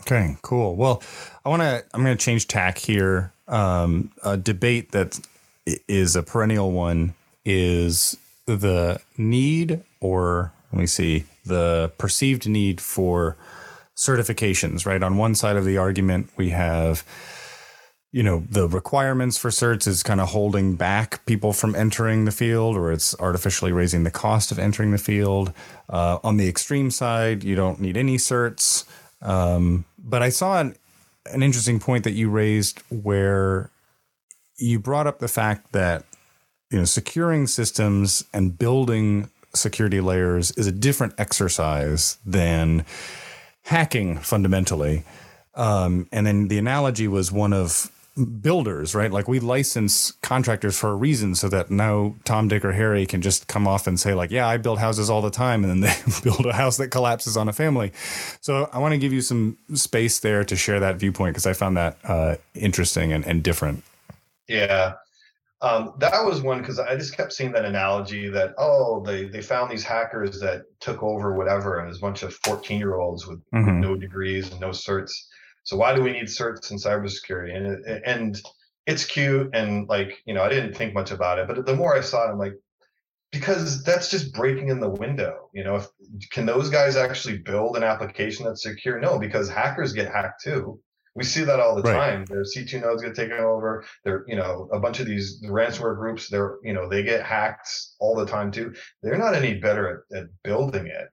Okay, 0.00 0.36
cool. 0.42 0.76
Well, 0.76 1.02
I 1.44 1.48
want 1.48 1.62
to. 1.62 1.84
I'm 1.94 2.04
going 2.04 2.16
to 2.16 2.24
change 2.24 2.46
tack 2.48 2.78
here. 2.78 3.32
Um, 3.48 4.12
a 4.22 4.36
debate 4.36 4.92
that 4.92 5.18
is 5.88 6.16
a 6.16 6.22
perennial 6.22 6.72
one 6.72 7.14
is 7.44 8.16
the 8.46 9.00
need, 9.16 9.82
or 10.00 10.52
let 10.72 10.80
me 10.80 10.86
see, 10.86 11.24
the 11.44 11.92
perceived 11.98 12.48
need 12.48 12.80
for 12.80 13.36
certifications. 13.96 14.86
Right 14.86 15.02
on 15.02 15.16
one 15.16 15.34
side 15.34 15.56
of 15.56 15.64
the 15.64 15.78
argument, 15.78 16.30
we 16.36 16.50
have, 16.50 17.04
you 18.12 18.22
know, 18.22 18.44
the 18.48 18.68
requirements 18.68 19.36
for 19.38 19.50
certs 19.50 19.86
is 19.86 20.02
kind 20.02 20.20
of 20.20 20.28
holding 20.28 20.76
back 20.76 21.24
people 21.26 21.52
from 21.52 21.74
entering 21.74 22.24
the 22.24 22.32
field, 22.32 22.76
or 22.76 22.92
it's 22.92 23.18
artificially 23.18 23.72
raising 23.72 24.04
the 24.04 24.10
cost 24.10 24.52
of 24.52 24.58
entering 24.58 24.92
the 24.92 24.98
field. 24.98 25.52
Uh, 25.88 26.18
on 26.22 26.36
the 26.36 26.48
extreme 26.48 26.90
side, 26.90 27.42
you 27.42 27.56
don't 27.56 27.80
need 27.80 27.96
any 27.96 28.16
certs. 28.16 28.84
Um, 29.22 29.84
but 29.98 30.22
I 30.22 30.30
saw 30.30 30.60
an, 30.60 30.76
an 31.26 31.42
interesting 31.42 31.78
point 31.80 32.04
that 32.04 32.12
you 32.12 32.30
raised 32.30 32.80
where 32.90 33.70
you 34.56 34.78
brought 34.78 35.06
up 35.06 35.18
the 35.18 35.28
fact 35.28 35.72
that 35.72 36.04
you 36.70 36.78
know 36.78 36.84
securing 36.84 37.46
systems 37.46 38.24
and 38.32 38.58
building 38.58 39.30
security 39.54 40.00
layers 40.00 40.50
is 40.52 40.66
a 40.66 40.72
different 40.72 41.14
exercise 41.18 42.18
than 42.24 42.84
hacking 43.62 44.18
fundamentally. 44.18 45.04
Um, 45.54 46.08
and 46.12 46.26
then 46.26 46.48
the 46.48 46.58
analogy 46.58 47.08
was 47.08 47.32
one 47.32 47.52
of 47.52 47.90
builders, 48.40 48.94
right? 48.94 49.10
Like 49.10 49.28
we 49.28 49.40
license 49.40 50.12
contractors 50.22 50.78
for 50.78 50.90
a 50.90 50.94
reason 50.94 51.34
so 51.34 51.48
that 51.48 51.70
now 51.70 52.14
Tom, 52.24 52.48
Dick, 52.48 52.64
or 52.64 52.72
Harry 52.72 53.06
can 53.06 53.22
just 53.22 53.46
come 53.48 53.66
off 53.66 53.86
and 53.86 53.98
say, 53.98 54.14
like, 54.14 54.30
yeah, 54.30 54.46
I 54.46 54.56
build 54.56 54.78
houses 54.78 55.08
all 55.08 55.22
the 55.22 55.30
time. 55.30 55.64
And 55.64 55.70
then 55.70 55.80
they 55.80 56.12
build 56.24 56.44
a 56.46 56.52
house 56.52 56.76
that 56.78 56.88
collapses 56.88 57.36
on 57.36 57.48
a 57.48 57.52
family. 57.52 57.92
So 58.40 58.68
I 58.72 58.78
want 58.78 58.92
to 58.92 58.98
give 58.98 59.12
you 59.12 59.20
some 59.22 59.58
space 59.74 60.18
there 60.20 60.44
to 60.44 60.56
share 60.56 60.80
that 60.80 60.96
viewpoint 60.96 61.34
because 61.34 61.46
I 61.46 61.52
found 61.52 61.76
that 61.76 61.98
uh, 62.04 62.36
interesting 62.54 63.12
and, 63.12 63.24
and 63.26 63.42
different. 63.42 63.84
Yeah. 64.48 64.94
Um, 65.62 65.92
that 65.98 66.24
was 66.24 66.40
one 66.40 66.60
because 66.60 66.78
I 66.78 66.96
just 66.96 67.14
kept 67.14 67.34
seeing 67.34 67.52
that 67.52 67.66
analogy 67.66 68.30
that 68.30 68.54
oh 68.56 69.02
they 69.04 69.26
they 69.26 69.42
found 69.42 69.70
these 69.70 69.84
hackers 69.84 70.40
that 70.40 70.62
took 70.80 71.02
over 71.02 71.36
whatever 71.36 71.78
and 71.78 71.86
there's 71.86 71.98
a 71.98 72.00
bunch 72.00 72.22
of 72.22 72.34
14 72.46 72.78
year 72.78 72.94
olds 72.94 73.26
with, 73.26 73.42
Mhm. 73.52 73.78
no 73.78 73.94
degrees 73.94 74.50
and 74.50 74.58
no 74.58 74.70
certs. 74.70 75.12
So 75.62 75.76
why 75.76 75.94
do 75.94 76.02
we 76.02 76.12
need 76.12 76.24
certs 76.24 76.70
in 76.70 76.78
cybersecurity? 76.78 77.56
And 77.56 77.84
and 78.06 78.40
it's 78.86 79.04
cute 79.04 79.50
and 79.54 79.88
like 79.88 80.22
you 80.26 80.34
know 80.34 80.42
I 80.42 80.48
didn't 80.48 80.74
think 80.74 80.94
much 80.94 81.10
about 81.10 81.38
it, 81.38 81.46
but 81.48 81.64
the 81.66 81.76
more 81.76 81.96
I 81.96 82.00
saw 82.00 82.26
it, 82.28 82.32
I'm 82.32 82.38
like 82.38 82.54
because 83.32 83.84
that's 83.84 84.10
just 84.10 84.32
breaking 84.34 84.68
in 84.68 84.80
the 84.80 84.88
window. 84.88 85.50
You 85.54 85.64
know, 85.64 85.76
if, 85.76 85.88
can 86.30 86.46
those 86.46 86.68
guys 86.68 86.96
actually 86.96 87.38
build 87.38 87.76
an 87.76 87.84
application 87.84 88.44
that's 88.44 88.62
secure? 88.62 88.98
No, 88.98 89.18
because 89.18 89.48
hackers 89.48 89.92
get 89.92 90.10
hacked 90.12 90.42
too. 90.42 90.80
We 91.14 91.24
see 91.24 91.44
that 91.44 91.60
all 91.60 91.74
the 91.76 91.82
Right. 91.82 91.94
time. 91.94 92.24
Their 92.26 92.44
C2 92.44 92.80
nodes 92.80 93.02
get 93.02 93.14
taken 93.14 93.38
over. 93.38 93.84
They're, 94.04 94.24
you 94.28 94.36
know, 94.36 94.68
a 94.72 94.78
bunch 94.80 95.00
of 95.00 95.06
these 95.06 95.42
ransomware 95.44 95.96
groups, 95.96 96.28
they're, 96.28 96.58
you 96.62 96.72
know, 96.72 96.88
they 96.88 97.02
get 97.02 97.24
hacked 97.24 97.68
all 97.98 98.14
the 98.16 98.26
time 98.26 98.50
too. 98.50 98.74
They're 99.02 99.18
not 99.18 99.34
any 99.34 99.54
better 99.54 100.04
at, 100.12 100.18
at 100.18 100.26
building 100.42 100.86
it. 100.86 101.08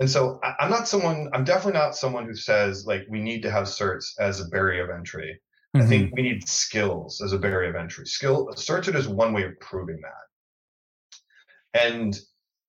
And 0.00 0.10
so 0.10 0.40
I, 0.42 0.54
I'm 0.60 0.70
not 0.70 0.88
someone, 0.88 1.28
I'm 1.32 1.44
definitely 1.44 1.78
not 1.78 1.94
someone 1.94 2.26
who 2.26 2.34
says 2.34 2.86
like 2.86 3.06
we 3.08 3.20
need 3.20 3.42
to 3.42 3.50
have 3.50 3.64
certs 3.64 4.06
as 4.18 4.40
a 4.40 4.48
barrier 4.48 4.84
of 4.84 4.98
entry. 4.98 5.38
I 5.74 5.78
mm-hmm. 5.78 5.88
think 5.88 6.16
we 6.16 6.22
need 6.22 6.48
skills 6.48 7.20
as 7.20 7.32
a 7.32 7.38
barrier 7.38 7.70
of 7.70 7.76
entry. 7.76 8.06
Skill 8.06 8.48
certs 8.54 8.88
are 8.88 8.92
just 8.92 9.08
one 9.08 9.32
way 9.32 9.44
of 9.44 9.60
proving 9.60 10.00
that. 10.02 11.80
And 11.80 12.18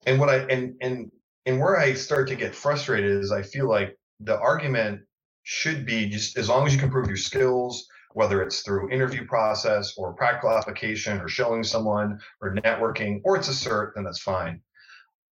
and 0.05 0.19
what 0.19 0.29
I 0.29 0.39
and 0.47 0.75
and 0.81 1.11
and 1.45 1.59
where 1.59 1.79
I 1.79 1.93
start 1.93 2.27
to 2.27 2.35
get 2.35 2.53
frustrated 2.53 3.09
is 3.09 3.31
I 3.31 3.41
feel 3.41 3.67
like 3.67 3.97
the 4.19 4.39
argument 4.39 5.01
should 5.43 5.85
be 5.85 6.07
just 6.07 6.37
as 6.37 6.49
long 6.49 6.67
as 6.67 6.73
you 6.73 6.79
can 6.79 6.91
prove 6.91 7.07
your 7.07 7.17
skills, 7.17 7.87
whether 8.13 8.43
it's 8.43 8.61
through 8.61 8.91
interview 8.91 9.25
process 9.25 9.95
or 9.97 10.13
practical 10.13 10.51
application 10.51 11.19
or 11.19 11.27
showing 11.27 11.63
someone 11.63 12.19
or 12.41 12.55
networking, 12.57 13.21
or 13.23 13.35
it's 13.35 13.49
a 13.49 13.51
cert, 13.51 13.93
then 13.95 14.03
that's 14.03 14.21
fine. 14.21 14.61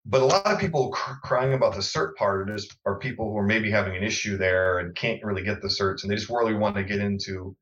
But 0.09 0.21
a 0.21 0.25
lot 0.25 0.45
of 0.45 0.59
people 0.59 0.89
cr- 0.91 1.19
crying 1.23 1.53
about 1.53 1.73
the 1.73 1.81
cert 1.81 2.15
part 2.15 2.47
just 2.47 2.77
are 2.85 2.97
people 2.97 3.29
who 3.29 3.37
are 3.37 3.45
maybe 3.45 3.69
having 3.69 3.95
an 3.95 4.03
issue 4.03 4.37
there 4.37 4.79
and 4.79 4.95
can't 4.95 5.23
really 5.23 5.43
get 5.43 5.61
the 5.61 5.67
certs, 5.67 6.03
and 6.03 6.11
they 6.11 6.15
just 6.15 6.29
really 6.29 6.53
want 6.53 6.75
to 6.77 6.83
get 6.83 6.99
into 6.99 7.55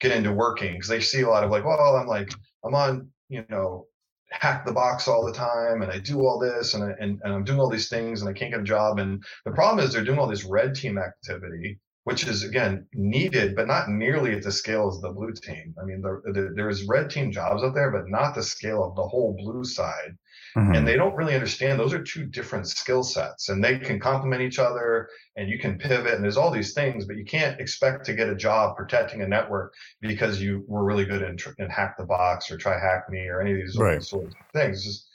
get 0.00 0.12
into 0.12 0.32
working 0.32 0.74
because 0.74 0.88
they 0.88 1.00
see 1.00 1.22
a 1.22 1.28
lot 1.28 1.42
of 1.42 1.50
like, 1.50 1.64
well, 1.64 1.96
I'm 1.96 2.06
like 2.06 2.30
I'm 2.64 2.74
on 2.74 3.10
you 3.28 3.44
know 3.48 3.86
hack 4.30 4.66
the 4.66 4.72
box 4.72 5.08
all 5.08 5.24
the 5.24 5.32
time 5.32 5.82
and 5.82 5.90
I 5.90 5.98
do 5.98 6.20
all 6.20 6.38
this 6.38 6.74
and, 6.74 6.84
I, 6.84 6.90
and 7.00 7.20
and 7.22 7.32
I'm 7.32 7.44
doing 7.44 7.60
all 7.60 7.70
these 7.70 7.88
things 7.88 8.20
and 8.20 8.28
I 8.28 8.32
can't 8.32 8.50
get 8.50 8.60
a 8.60 8.64
job 8.64 8.98
and 8.98 9.24
the 9.44 9.52
problem 9.52 9.84
is 9.84 9.92
they're 9.92 10.04
doing 10.04 10.18
all 10.18 10.26
this 10.26 10.44
red 10.44 10.74
team 10.74 10.98
activity 10.98 11.78
which 12.04 12.26
is 12.26 12.42
again 12.42 12.86
needed 12.92 13.56
but 13.56 13.68
not 13.68 13.88
nearly 13.88 14.34
at 14.34 14.42
the 14.42 14.52
scale 14.52 14.88
as 14.88 15.00
the 15.00 15.12
blue 15.12 15.32
team. 15.32 15.74
I 15.80 15.84
mean 15.84 16.02
there, 16.02 16.22
there, 16.32 16.52
there's 16.54 16.86
red 16.86 17.08
team 17.08 17.30
jobs 17.32 17.62
out 17.62 17.74
there 17.74 17.90
but 17.90 18.08
not 18.08 18.34
the 18.34 18.42
scale 18.42 18.84
of 18.84 18.96
the 18.96 19.06
whole 19.06 19.36
blue 19.38 19.64
side 19.64 20.16
Mhm. 20.56 20.74
and 20.74 20.88
they 20.88 20.96
don't 20.96 21.14
really 21.14 21.34
understand 21.34 21.78
those 21.78 21.92
are 21.92 22.02
two 22.02 22.24
different 22.24 22.66
skill 22.66 23.02
sets 23.02 23.50
and 23.50 23.62
they 23.62 23.78
can 23.78 24.00
complement 24.00 24.40
each 24.40 24.58
other 24.58 25.08
and 25.36 25.50
you 25.50 25.58
can 25.58 25.76
pivot 25.78 26.14
and 26.14 26.24
there's 26.24 26.38
all 26.38 26.50
these 26.50 26.72
things 26.72 27.04
but 27.04 27.16
you 27.16 27.24
can't 27.26 27.60
expect 27.60 28.06
to 28.06 28.14
get 28.14 28.28
a 28.30 28.34
job 28.34 28.74
protecting 28.74 29.20
a 29.20 29.28
network 29.28 29.74
because 30.00 30.40
you 30.40 30.64
were 30.66 30.82
really 30.84 31.04
good 31.04 31.20
in, 31.20 31.36
tr- 31.36 31.50
in 31.58 31.68
hack 31.68 31.96
the 31.98 32.04
box 32.06 32.50
or 32.50 32.56
TryHackMe 32.56 33.28
or 33.28 33.42
any 33.42 33.52
of 33.52 33.58
these 33.58 33.76
Right. 33.76 34.02
sorts 34.02 34.34
of 34.34 34.34
things 34.54 35.06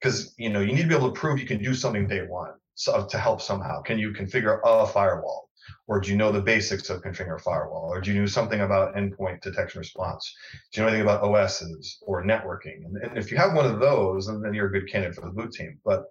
because 0.00 0.34
you 0.38 0.48
know 0.48 0.60
you 0.60 0.72
need 0.72 0.82
to 0.82 0.88
be 0.88 0.94
able 0.94 1.12
to 1.12 1.20
prove 1.20 1.38
you 1.38 1.46
can 1.46 1.62
do 1.62 1.74
something 1.74 2.06
day 2.08 2.22
one 2.22 2.54
so 2.74 3.04
to 3.04 3.18
help 3.18 3.42
somehow 3.42 3.82
can 3.82 3.98
you 3.98 4.12
configure 4.12 4.58
a 4.64 4.86
firewall 4.86 5.50
or 5.86 6.00
do 6.00 6.10
you 6.10 6.16
know 6.16 6.32
the 6.32 6.40
basics 6.40 6.90
of 6.90 7.02
configuring 7.02 7.36
a 7.36 7.42
firewall 7.42 7.92
or 7.92 8.00
do 8.00 8.12
you 8.12 8.20
know 8.20 8.26
something 8.26 8.60
about 8.60 8.94
endpoint 8.94 9.40
detection 9.40 9.78
response 9.78 10.34
do 10.72 10.80
you 10.80 10.82
know 10.82 10.88
anything 10.88 11.02
about 11.02 11.22
OSs 11.22 11.98
or 12.02 12.24
networking? 12.24 12.84
And, 12.84 12.96
and 12.96 13.18
if 13.18 13.30
you 13.30 13.36
have 13.36 13.54
one 13.54 13.66
of 13.66 13.80
those, 13.80 14.26
then, 14.26 14.54
you're 14.54 14.66
a 14.66 14.72
good 14.72 14.90
candidate 14.90 15.14
for 15.14 15.22
the 15.22 15.32
blue 15.32 15.48
team. 15.48 15.78
But 15.84 16.04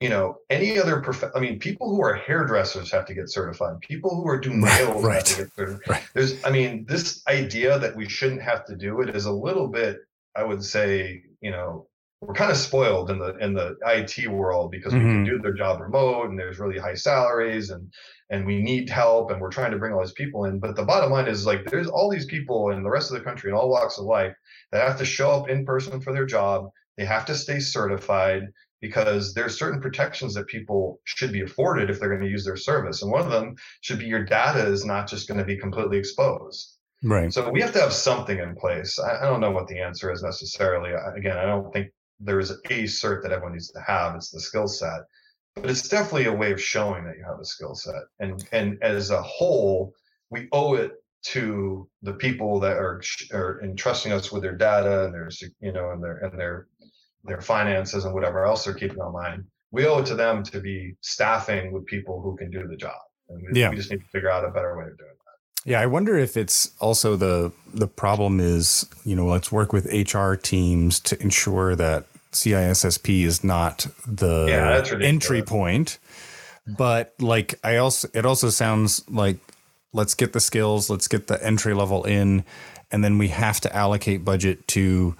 you 0.00 0.08
know, 0.08 0.38
any 0.48 0.78
other 0.78 1.00
prof- 1.02 1.30
I 1.34 1.40
mean, 1.40 1.58
people 1.58 1.90
who 1.90 2.02
are 2.02 2.14
hairdressers 2.14 2.90
have 2.90 3.04
to 3.06 3.14
get 3.14 3.28
certified. 3.28 3.80
People 3.80 4.14
who 4.14 4.26
are 4.28 4.40
doing 4.40 4.62
nails 4.62 5.04
right, 5.04 5.16
have 5.16 5.24
to 5.24 5.36
get 5.42 5.54
certified. 5.54 5.80
right. 5.88 6.02
There's, 6.14 6.42
I 6.42 6.50
mean, 6.50 6.86
this 6.88 7.22
idea 7.28 7.78
that 7.78 7.94
we 7.94 8.08
shouldn't 8.08 8.40
have 8.40 8.64
to 8.66 8.76
do 8.76 9.02
it 9.02 9.14
is 9.14 9.26
a 9.26 9.32
little 9.32 9.68
bit, 9.68 9.98
I 10.34 10.42
would 10.42 10.64
say, 10.64 11.24
you 11.42 11.50
know, 11.50 11.86
we're 12.20 12.34
kind 12.34 12.50
of 12.50 12.56
spoiled 12.56 13.10
in 13.10 13.18
the 13.18 13.34
in 13.38 13.54
the 13.54 13.76
IT 13.86 14.26
world 14.28 14.70
because 14.70 14.92
we 14.92 15.00
can 15.00 15.24
Mhm. 15.24 15.26
do 15.26 15.38
their 15.38 15.54
job 15.54 15.80
remote 15.80 16.28
and 16.28 16.38
there's 16.38 16.58
really 16.58 16.78
high 16.78 16.94
salaries 16.94 17.70
and 17.70 17.92
and 18.28 18.46
we 18.46 18.60
need 18.62 18.90
help 18.90 19.30
and 19.30 19.40
we're 19.40 19.50
trying 19.50 19.70
to 19.70 19.78
bring 19.78 19.92
all 19.94 20.00
these 20.02 20.12
people 20.12 20.44
in. 20.44 20.60
But 20.60 20.76
the 20.76 20.84
bottom 20.84 21.10
line 21.10 21.28
is 21.28 21.46
like 21.46 21.64
there's 21.70 21.88
all 21.88 22.10
these 22.10 22.26
people 22.26 22.70
in 22.70 22.82
the 22.82 22.90
rest 22.90 23.10
of 23.10 23.18
the 23.18 23.24
country 23.24 23.50
in 23.50 23.56
all 23.56 23.70
walks 23.70 23.98
of 23.98 24.04
life 24.04 24.34
that 24.70 24.86
have 24.86 24.98
to 24.98 25.04
show 25.04 25.30
up 25.30 25.48
in 25.48 25.64
person 25.64 26.00
for 26.00 26.12
their 26.12 26.26
job. 26.26 26.68
They 26.98 27.06
have 27.06 27.24
to 27.26 27.34
stay 27.34 27.58
certified 27.58 28.42
because 28.82 29.34
there's 29.34 29.58
certain 29.58 29.80
protections 29.80 30.34
that 30.34 30.46
people 30.46 31.00
should 31.04 31.32
be 31.32 31.40
afforded 31.42 31.90
if 31.90 31.98
they're 32.00 32.08
going 32.10 32.22
to 32.22 32.28
use 32.28 32.44
their 32.44 32.56
service. 32.56 33.02
And 33.02 33.10
one 33.10 33.22
of 33.24 33.30
them 33.30 33.54
should 33.80 33.98
be 33.98 34.06
your 34.06 34.24
data 34.24 34.66
is 34.66 34.84
not 34.84 35.08
just 35.08 35.26
going 35.28 35.38
to 35.38 35.44
be 35.44 35.56
completely 35.58 35.98
exposed. 35.98 36.76
Right. 37.02 37.32
So 37.32 37.50
we 37.50 37.60
have 37.62 37.72
to 37.72 37.80
have 37.80 37.92
something 37.94 38.38
in 38.38 38.54
place. 38.56 38.98
I, 38.98 39.20
I 39.22 39.24
don't 39.26 39.40
know 39.40 39.50
what 39.50 39.68
the 39.68 39.80
answer 39.80 40.12
is 40.12 40.22
necessarily. 40.22 40.90
I, 40.94 41.14
again, 41.16 41.38
I 41.38 41.44
don't 41.46 41.72
think 41.72 41.88
there 42.20 42.38
is 42.38 42.50
a 42.50 42.56
cert 42.68 43.22
that 43.22 43.32
everyone 43.32 43.52
needs 43.52 43.70
to 43.70 43.80
have. 43.80 44.14
It's 44.14 44.30
the 44.30 44.40
skill 44.40 44.68
set. 44.68 45.00
but 45.54 45.70
it's 45.70 45.88
definitely 45.88 46.26
a 46.26 46.32
way 46.32 46.52
of 46.52 46.62
showing 46.62 47.04
that 47.04 47.16
you 47.16 47.24
have 47.24 47.40
a 47.40 47.44
skill 47.44 47.74
set. 47.74 48.02
And 48.20 48.46
and 48.52 48.78
as 48.82 49.10
a 49.10 49.22
whole, 49.22 49.92
we 50.30 50.48
owe 50.52 50.74
it 50.74 50.92
to 51.22 51.88
the 52.02 52.14
people 52.14 52.60
that 52.60 52.76
are 52.76 53.02
are 53.32 53.60
entrusting 53.62 54.12
us 54.12 54.32
with 54.32 54.42
their 54.42 54.56
data 54.56 55.04
and 55.04 55.14
their 55.14 55.28
you 55.60 55.72
know 55.72 55.90
and 55.90 56.02
their 56.02 56.18
and 56.18 56.38
their 56.38 56.66
their 57.24 57.40
finances 57.40 58.04
and 58.04 58.14
whatever 58.14 58.44
else 58.46 58.64
they're 58.64 58.74
keeping 58.74 58.98
online. 58.98 59.44
We 59.72 59.86
owe 59.86 59.98
it 59.98 60.06
to 60.06 60.14
them 60.14 60.42
to 60.44 60.60
be 60.60 60.94
staffing 61.00 61.72
with 61.72 61.86
people 61.86 62.20
who 62.20 62.36
can 62.36 62.50
do 62.50 62.66
the 62.66 62.76
job. 62.76 62.98
And 63.28 63.40
we, 63.40 63.60
yeah. 63.60 63.70
we 63.70 63.76
just 63.76 63.90
need 63.90 64.00
to 64.00 64.06
figure 64.06 64.30
out 64.30 64.44
a 64.44 64.50
better 64.50 64.76
way 64.76 64.84
of 64.84 64.98
doing 64.98 65.10
that. 65.10 65.70
Yeah, 65.70 65.80
I 65.80 65.86
wonder 65.86 66.18
if 66.18 66.36
it's 66.36 66.72
also 66.80 67.16
the 67.16 67.52
the 67.72 67.86
problem 67.86 68.40
is, 68.40 68.88
you 69.04 69.14
know, 69.14 69.26
let's 69.26 69.52
work 69.52 69.72
with 69.72 69.86
HR 69.86 70.34
teams 70.34 70.98
to 71.00 71.20
ensure 71.22 71.76
that 71.76 72.06
CISSP 72.32 73.24
is 73.24 73.42
not 73.42 73.86
the 74.06 74.46
yeah, 74.48 74.96
entry 75.02 75.42
point. 75.42 75.98
But 76.66 77.14
like 77.18 77.58
I 77.64 77.76
also 77.76 78.08
it 78.14 78.24
also 78.24 78.50
sounds 78.50 79.08
like 79.08 79.38
let's 79.92 80.14
get 80.14 80.32
the 80.32 80.40
skills, 80.40 80.88
let's 80.88 81.08
get 81.08 81.26
the 81.26 81.42
entry 81.44 81.74
level 81.74 82.04
in, 82.04 82.44
and 82.92 83.02
then 83.02 83.18
we 83.18 83.28
have 83.28 83.60
to 83.62 83.74
allocate 83.74 84.24
budget 84.24 84.66
to 84.68 85.16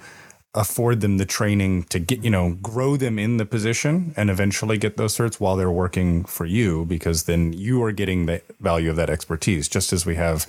afford 0.53 0.99
them 0.99 1.17
the 1.17 1.25
training 1.25 1.83
to 1.83 1.99
get, 1.99 2.23
you 2.23 2.29
know, 2.29 2.57
grow 2.61 2.97
them 2.97 3.17
in 3.17 3.37
the 3.37 3.45
position 3.45 4.13
and 4.17 4.29
eventually 4.29 4.77
get 4.77 4.97
those 4.97 5.15
certs 5.15 5.39
while 5.39 5.55
they're 5.55 5.71
working 5.71 6.25
for 6.25 6.45
you, 6.45 6.85
because 6.85 7.23
then 7.23 7.53
you 7.53 7.81
are 7.83 7.91
getting 7.91 8.25
the 8.25 8.41
value 8.59 8.89
of 8.89 8.97
that 8.97 9.09
expertise, 9.09 9.69
just 9.69 9.93
as 9.93 10.05
we 10.05 10.15
have, 10.15 10.45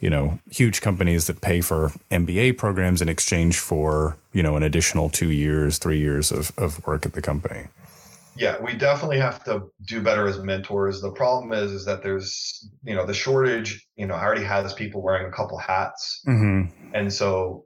you 0.00 0.10
know, 0.10 0.38
huge 0.50 0.82
companies 0.82 1.26
that 1.26 1.40
pay 1.40 1.62
for 1.62 1.92
MBA 2.10 2.58
programs 2.58 3.00
in 3.00 3.08
exchange 3.08 3.58
for, 3.58 4.18
you 4.32 4.42
know, 4.42 4.56
an 4.56 4.62
additional 4.62 5.08
two 5.08 5.30
years, 5.30 5.78
three 5.78 5.98
years 5.98 6.30
of, 6.30 6.52
of 6.58 6.86
work 6.86 7.06
at 7.06 7.14
the 7.14 7.22
company. 7.22 7.68
Yeah 8.36 8.56
we 8.62 8.74
definitely 8.74 9.18
have 9.18 9.42
to 9.44 9.64
do 9.84 10.00
better 10.00 10.28
as 10.28 10.38
mentors. 10.38 11.00
The 11.00 11.10
problem 11.10 11.52
is 11.52 11.72
is 11.72 11.84
that 11.86 12.04
there's 12.04 12.70
you 12.84 12.94
know 12.94 13.04
the 13.04 13.12
shortage 13.12 13.84
you 13.96 14.06
know 14.06 14.14
I 14.14 14.24
already 14.24 14.44
has 14.44 14.72
people 14.74 15.02
wearing 15.02 15.26
a 15.26 15.32
couple 15.32 15.58
hats. 15.58 16.22
Mm-hmm. 16.24 16.94
and 16.94 17.12
so 17.12 17.64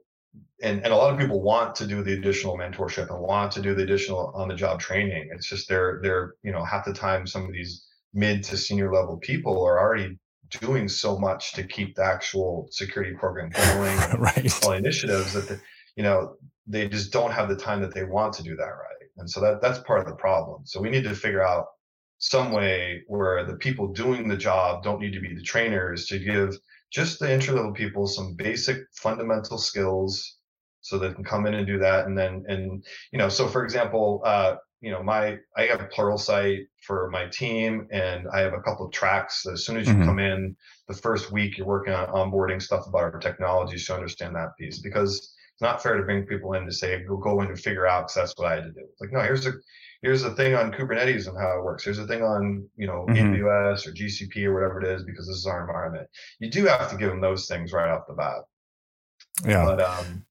and, 0.61 0.83
and 0.83 0.93
a 0.93 0.95
lot 0.95 1.13
of 1.13 1.19
people 1.19 1.41
want 1.41 1.75
to 1.75 1.87
do 1.87 2.03
the 2.03 2.13
additional 2.13 2.57
mentorship 2.57 3.09
and 3.09 3.19
want 3.19 3.51
to 3.53 3.61
do 3.61 3.73
the 3.73 3.83
additional 3.83 4.31
on 4.35 4.47
the 4.47 4.55
job 4.55 4.79
training. 4.79 5.29
It's 5.33 5.47
just 5.47 5.67
they're 5.67 5.99
they're 6.03 6.35
you 6.43 6.51
know 6.51 6.63
half 6.63 6.85
the 6.85 6.93
time 6.93 7.25
some 7.25 7.45
of 7.45 7.51
these 7.51 7.85
mid 8.13 8.43
to 8.43 8.57
senior 8.57 8.93
level 8.93 9.17
people 9.17 9.65
are 9.65 9.79
already 9.79 10.17
doing 10.61 10.87
so 10.87 11.17
much 11.17 11.53
to 11.53 11.63
keep 11.63 11.95
the 11.95 12.03
actual 12.03 12.67
security 12.71 13.15
program 13.15 13.49
going 13.73 13.97
right 14.19 14.63
all 14.63 14.73
initiatives 14.73 15.33
that 15.33 15.47
the, 15.47 15.59
you 15.95 16.03
know 16.03 16.35
they 16.67 16.87
just 16.87 17.11
don't 17.11 17.31
have 17.31 17.49
the 17.49 17.55
time 17.55 17.81
that 17.81 17.93
they 17.93 18.03
want 18.03 18.33
to 18.33 18.43
do 18.43 18.55
that 18.55 18.63
right. 18.63 19.09
And 19.17 19.29
so 19.29 19.41
that 19.41 19.61
that's 19.61 19.79
part 19.79 19.99
of 19.99 20.05
the 20.05 20.15
problem. 20.15 20.61
So 20.65 20.81
we 20.81 20.89
need 20.89 21.03
to 21.03 21.15
figure 21.15 21.45
out 21.45 21.65
some 22.19 22.51
way 22.51 23.03
where 23.07 23.45
the 23.45 23.55
people 23.55 23.87
doing 23.87 24.27
the 24.27 24.37
job 24.37 24.83
don't 24.83 25.01
need 25.01 25.13
to 25.13 25.19
be 25.19 25.35
the 25.35 25.41
trainers 25.41 26.05
to 26.07 26.19
give 26.19 26.57
just 26.91 27.19
the 27.19 27.29
entry 27.29 27.53
level 27.53 27.73
people 27.73 28.07
some 28.07 28.35
basic 28.35 28.77
fundamental 28.93 29.57
skills 29.57 30.37
so 30.83 30.99
they 30.99 31.11
can 31.11 31.23
come 31.23 31.47
in 31.47 31.55
and 31.55 31.65
do 31.65 31.79
that 31.79 32.05
and 32.05 32.17
then 32.17 32.43
and 32.47 32.85
you 33.11 33.17
know 33.17 33.29
so 33.29 33.47
for 33.47 33.63
example 33.63 34.21
uh 34.25 34.55
you 34.81 34.91
know 34.91 35.01
my 35.01 35.37
i 35.57 35.63
have 35.63 35.81
a 35.81 35.87
Pluralsight 35.87 36.65
for 36.85 37.09
my 37.09 37.25
team 37.27 37.87
and 37.91 38.27
i 38.33 38.39
have 38.39 38.53
a 38.53 38.61
couple 38.61 38.85
of 38.85 38.91
tracks 38.91 39.45
as 39.51 39.65
soon 39.65 39.77
as 39.77 39.87
you 39.87 39.93
mm-hmm. 39.93 40.05
come 40.05 40.19
in 40.19 40.55
the 40.87 40.93
first 40.93 41.31
week 41.31 41.57
you're 41.57 41.65
working 41.65 41.93
on 41.93 42.07
onboarding 42.09 42.61
stuff 42.61 42.85
about 42.87 43.01
our 43.01 43.19
technology 43.19 43.77
to 43.77 43.95
understand 43.95 44.35
that 44.35 44.55
piece 44.59 44.79
because 44.79 45.33
it's 45.53 45.61
not 45.61 45.83
fair 45.83 45.97
to 45.97 46.03
bring 46.03 46.25
people 46.25 46.53
in 46.53 46.65
to 46.65 46.71
say 46.71 47.03
go 47.07 47.17
go 47.17 47.41
in 47.41 47.47
and 47.47 47.59
figure 47.59 47.87
out 47.87 48.07
because 48.07 48.15
that's 48.15 48.33
what 48.37 48.51
I 48.51 48.55
had 48.55 48.63
to 48.63 48.71
do. 48.71 48.87
It's 48.91 49.01
like 49.01 49.11
no, 49.11 49.21
here's 49.21 49.45
a 49.45 49.53
here's 50.01 50.23
a 50.23 50.33
thing 50.35 50.55
on 50.55 50.71
Kubernetes 50.71 51.27
and 51.27 51.37
how 51.37 51.59
it 51.59 51.63
works. 51.63 51.83
Here's 51.83 51.99
a 51.99 52.07
thing 52.07 52.23
on 52.23 52.67
you 52.75 52.87
know 52.87 53.05
mm-hmm. 53.07 53.33
AWS 53.35 53.87
or 53.87 53.91
GCP 53.91 54.45
or 54.45 54.53
whatever 54.53 54.81
it 54.81 54.87
is 54.95 55.03
because 55.03 55.27
this 55.27 55.37
is 55.37 55.45
our 55.45 55.61
environment. 55.61 56.07
You 56.39 56.49
do 56.49 56.65
have 56.65 56.89
to 56.89 56.97
give 56.97 57.09
them 57.09 57.21
those 57.21 57.47
things 57.47 57.71
right 57.71 57.89
off 57.89 58.07
the 58.07 58.15
bat. 58.15 58.41
Yeah. 59.45 59.65
But 59.65 59.81
um, 59.81 60.25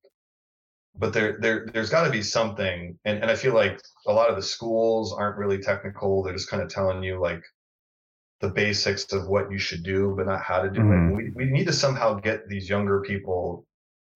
but 0.95 1.13
there 1.13 1.37
there 1.39 1.67
there's 1.73 1.89
got 1.89 2.05
to 2.05 2.11
be 2.11 2.21
something, 2.21 2.97
and 3.05 3.19
and 3.19 3.31
I 3.31 3.35
feel 3.35 3.53
like 3.53 3.81
a 4.07 4.13
lot 4.13 4.29
of 4.29 4.35
the 4.35 4.41
schools 4.41 5.13
aren't 5.13 5.37
really 5.37 5.59
technical. 5.59 6.23
They're 6.23 6.33
just 6.33 6.49
kind 6.49 6.61
of 6.61 6.69
telling 6.69 7.03
you 7.03 7.19
like 7.19 7.43
the 8.41 8.49
basics 8.49 9.11
of 9.13 9.27
what 9.27 9.51
you 9.51 9.57
should 9.57 9.83
do, 9.83 10.13
but 10.15 10.27
not 10.27 10.41
how 10.41 10.61
to 10.61 10.69
do 10.69 10.81
mm-hmm. 10.81 11.11
it. 11.11 11.15
We 11.15 11.45
we 11.45 11.51
need 11.51 11.67
to 11.67 11.73
somehow 11.73 12.15
get 12.15 12.47
these 12.47 12.69
younger 12.69 13.01
people 13.01 13.65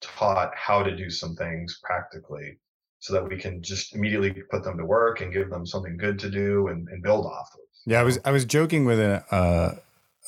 taught 0.01 0.51
how 0.55 0.83
to 0.83 0.95
do 0.95 1.09
some 1.09 1.35
things 1.35 1.79
practically 1.83 2.59
so 2.99 3.13
that 3.13 3.27
we 3.27 3.37
can 3.37 3.61
just 3.61 3.95
immediately 3.95 4.31
put 4.49 4.63
them 4.63 4.77
to 4.77 4.85
work 4.85 5.21
and 5.21 5.33
give 5.33 5.49
them 5.49 5.65
something 5.65 5.97
good 5.97 6.19
to 6.19 6.29
do 6.29 6.67
and, 6.67 6.87
and 6.89 7.01
build 7.03 7.25
off 7.25 7.49
of. 7.53 7.59
Yeah, 7.85 8.01
I 8.01 8.03
was 8.03 8.19
I 8.25 8.31
was 8.31 8.45
joking 8.45 8.85
with 8.85 8.99
a 8.99 9.23
uh, 9.33 9.75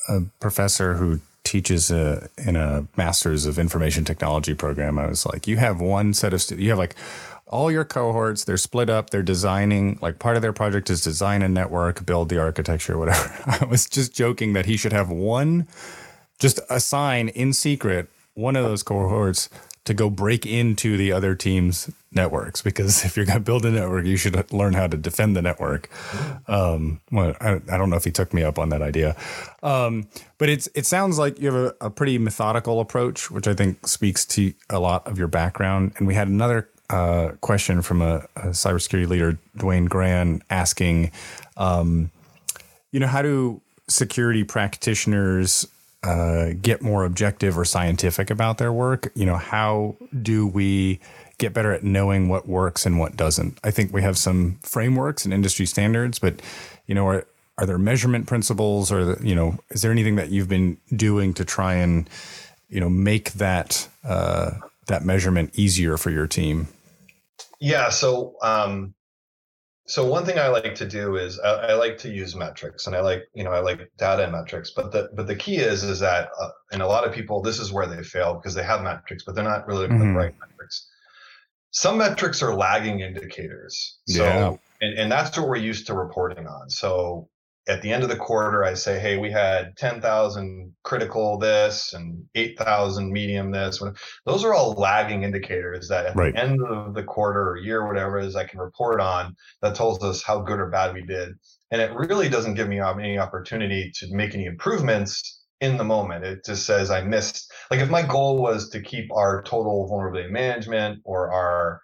a 0.08 0.22
professor 0.40 0.94
who 0.94 1.20
teaches 1.50 1.90
a, 1.90 2.28
in 2.38 2.54
a 2.54 2.86
master's 2.96 3.44
of 3.44 3.58
information 3.58 4.04
technology 4.04 4.54
program. 4.54 5.00
I 5.00 5.08
was 5.08 5.26
like, 5.26 5.48
you 5.48 5.56
have 5.56 5.80
one 5.80 6.14
set 6.14 6.32
of 6.32 6.40
students, 6.40 6.62
you 6.62 6.70
have 6.70 6.78
like 6.78 6.94
all 7.48 7.72
your 7.72 7.84
cohorts, 7.84 8.44
they're 8.44 8.56
split 8.56 8.88
up, 8.88 9.10
they're 9.10 9.24
designing, 9.24 9.98
like 10.00 10.20
part 10.20 10.36
of 10.36 10.42
their 10.42 10.52
project 10.52 10.88
is 10.90 11.00
design 11.00 11.42
a 11.42 11.48
network, 11.48 12.06
build 12.06 12.28
the 12.28 12.38
architecture, 12.38 12.96
whatever. 12.96 13.34
I 13.60 13.64
was 13.64 13.88
just 13.88 14.14
joking 14.14 14.52
that 14.52 14.66
he 14.66 14.76
should 14.76 14.92
have 14.92 15.10
one, 15.10 15.66
just 16.38 16.60
assign 16.70 17.30
in 17.30 17.52
secret 17.52 18.08
one 18.34 18.54
of 18.54 18.62
those 18.62 18.84
cohorts 18.84 19.48
to 19.84 19.94
go 19.94 20.10
break 20.10 20.44
into 20.44 20.96
the 20.96 21.10
other 21.10 21.34
team's 21.34 21.90
networks 22.12 22.60
because 22.60 23.04
if 23.04 23.16
you're 23.16 23.26
going 23.26 23.38
to 23.38 23.44
build 23.44 23.64
a 23.64 23.70
network, 23.70 24.04
you 24.04 24.16
should 24.16 24.52
learn 24.52 24.74
how 24.74 24.86
to 24.86 24.96
defend 24.96 25.36
the 25.36 25.42
network. 25.42 25.88
Um, 26.48 27.00
well, 27.10 27.34
I, 27.40 27.60
I, 27.70 27.78
don't 27.78 27.90
know 27.90 27.96
if 27.96 28.04
he 28.04 28.10
took 28.10 28.34
me 28.34 28.42
up 28.42 28.58
on 28.58 28.68
that 28.70 28.82
idea, 28.82 29.16
um, 29.62 30.08
but 30.38 30.48
it's 30.48 30.68
it 30.74 30.86
sounds 30.86 31.18
like 31.18 31.38
you 31.38 31.52
have 31.52 31.74
a, 31.80 31.86
a, 31.86 31.90
pretty 31.90 32.18
methodical 32.18 32.80
approach, 32.80 33.30
which 33.30 33.48
I 33.48 33.54
think 33.54 33.86
speaks 33.86 34.26
to 34.26 34.52
a 34.68 34.78
lot 34.78 35.06
of 35.06 35.18
your 35.18 35.28
background. 35.28 35.92
And 35.96 36.06
we 36.06 36.14
had 36.14 36.28
another 36.28 36.68
uh, 36.90 37.32
question 37.40 37.82
from 37.82 38.02
a, 38.02 38.26
a, 38.36 38.48
cybersecurity 38.48 39.08
leader, 39.08 39.38
Dwayne 39.56 39.88
Gran, 39.88 40.42
asking, 40.50 41.12
um, 41.56 42.10
you 42.90 43.00
know, 43.00 43.06
how 43.06 43.22
do 43.22 43.60
security 43.88 44.44
practitioners 44.44 45.66
uh, 46.02 46.50
get 46.60 46.82
more 46.82 47.04
objective 47.04 47.58
or 47.58 47.64
scientific 47.64 48.30
about 48.30 48.58
their 48.58 48.72
work. 48.72 49.12
You 49.14 49.26
know, 49.26 49.36
how 49.36 49.96
do 50.22 50.46
we 50.46 51.00
get 51.38 51.52
better 51.52 51.72
at 51.72 51.84
knowing 51.84 52.28
what 52.28 52.48
works 52.48 52.86
and 52.86 52.98
what 52.98 53.16
doesn't? 53.16 53.58
I 53.64 53.70
think 53.70 53.92
we 53.92 54.02
have 54.02 54.16
some 54.16 54.58
frameworks 54.62 55.24
and 55.24 55.34
industry 55.34 55.66
standards, 55.66 56.18
but 56.18 56.40
you 56.86 56.94
know, 56.94 57.06
are, 57.06 57.26
are 57.58 57.66
there 57.66 57.78
measurement 57.78 58.26
principles 58.26 58.90
or 58.90 59.18
you 59.22 59.34
know, 59.34 59.58
is 59.70 59.82
there 59.82 59.92
anything 59.92 60.16
that 60.16 60.30
you've 60.30 60.48
been 60.48 60.78
doing 60.96 61.34
to 61.34 61.44
try 61.44 61.74
and 61.74 62.08
you 62.70 62.80
know 62.80 62.88
make 62.88 63.32
that 63.32 63.88
uh, 64.04 64.52
that 64.86 65.04
measurement 65.04 65.50
easier 65.54 65.98
for 65.98 66.10
your 66.10 66.26
team? 66.26 66.68
Yeah. 67.60 67.90
So 67.90 68.36
um, 68.42 68.94
so 69.90 70.06
one 70.06 70.24
thing 70.24 70.38
I 70.38 70.46
like 70.46 70.76
to 70.76 70.86
do 70.86 71.16
is 71.16 71.40
I, 71.40 71.50
I, 71.50 71.74
like 71.74 71.98
to 71.98 72.08
use 72.08 72.36
metrics, 72.36 72.86
and 72.86 72.94
I 72.94 73.00
like 73.00 73.24
you 73.34 73.42
know 73.42 73.50
I 73.50 73.58
like 73.58 73.90
data 73.98 74.22
and 74.22 74.32
metrics. 74.32 74.70
But 74.70 74.92
the 74.92 75.10
but 75.14 75.26
the 75.26 75.34
key 75.34 75.56
is 75.56 75.82
is 75.82 75.98
that 75.98 76.28
uh, 76.40 76.50
and 76.70 76.80
a 76.80 76.86
lot 76.86 77.04
of 77.04 77.12
people 77.12 77.42
this 77.42 77.58
is 77.58 77.72
where 77.72 77.88
they 77.88 78.04
fail 78.04 78.34
because 78.34 78.54
they 78.54 78.62
have 78.62 78.82
metrics, 78.82 79.24
but 79.24 79.34
they're 79.34 79.42
not 79.42 79.66
really 79.66 79.88
mm-hmm. 79.88 79.98
the 79.98 80.14
right 80.14 80.34
metrics. 80.38 80.88
Some 81.72 81.98
metrics 81.98 82.40
are 82.40 82.54
lagging 82.54 83.00
indicators. 83.00 83.98
So 84.06 84.24
yeah. 84.24 84.56
and, 84.80 84.96
and 84.96 85.12
that's 85.12 85.36
what 85.36 85.48
we're 85.48 85.56
used 85.56 85.88
to 85.88 85.94
reporting 85.94 86.46
on. 86.46 86.70
So 86.70 87.28
at 87.70 87.82
the 87.82 87.92
end 87.92 88.02
of 88.02 88.08
the 88.08 88.16
quarter, 88.16 88.64
I 88.64 88.74
say, 88.74 88.98
hey, 88.98 89.16
we 89.16 89.30
had 89.30 89.76
10,000 89.76 90.74
critical 90.82 91.38
this 91.38 91.92
and 91.92 92.24
8,000 92.34 93.12
medium 93.12 93.52
this. 93.52 93.80
Those 94.26 94.44
are 94.44 94.52
all 94.52 94.72
lagging 94.72 95.22
indicators 95.22 95.88
that 95.88 96.06
at 96.06 96.16
right. 96.16 96.34
the 96.34 96.40
end 96.40 96.60
of 96.62 96.94
the 96.94 97.04
quarter 97.04 97.50
or 97.50 97.58
year, 97.58 97.86
whatever 97.86 98.18
it 98.18 98.26
is, 98.26 98.34
I 98.34 98.44
can 98.44 98.58
report 98.58 99.00
on 99.00 99.36
that 99.62 99.76
tells 99.76 100.02
us 100.02 100.22
how 100.22 100.40
good 100.40 100.58
or 100.58 100.68
bad 100.68 100.94
we 100.94 101.02
did. 101.02 101.30
And 101.70 101.80
it 101.80 101.92
really 101.94 102.28
doesn't 102.28 102.54
give 102.54 102.68
me 102.68 102.80
any 102.80 103.18
opportunity 103.18 103.92
to 103.94 104.12
make 104.12 104.34
any 104.34 104.46
improvements 104.46 105.42
in 105.60 105.76
the 105.76 105.84
moment. 105.84 106.24
It 106.24 106.44
just 106.44 106.66
says 106.66 106.90
I 106.90 107.02
missed. 107.02 107.52
Like 107.70 107.80
if 107.80 107.88
my 107.88 108.02
goal 108.02 108.42
was 108.42 108.68
to 108.70 108.80
keep 108.80 109.12
our 109.12 109.42
total 109.42 109.86
vulnerability 109.86 110.32
management 110.32 111.02
or 111.04 111.30
our 111.30 111.80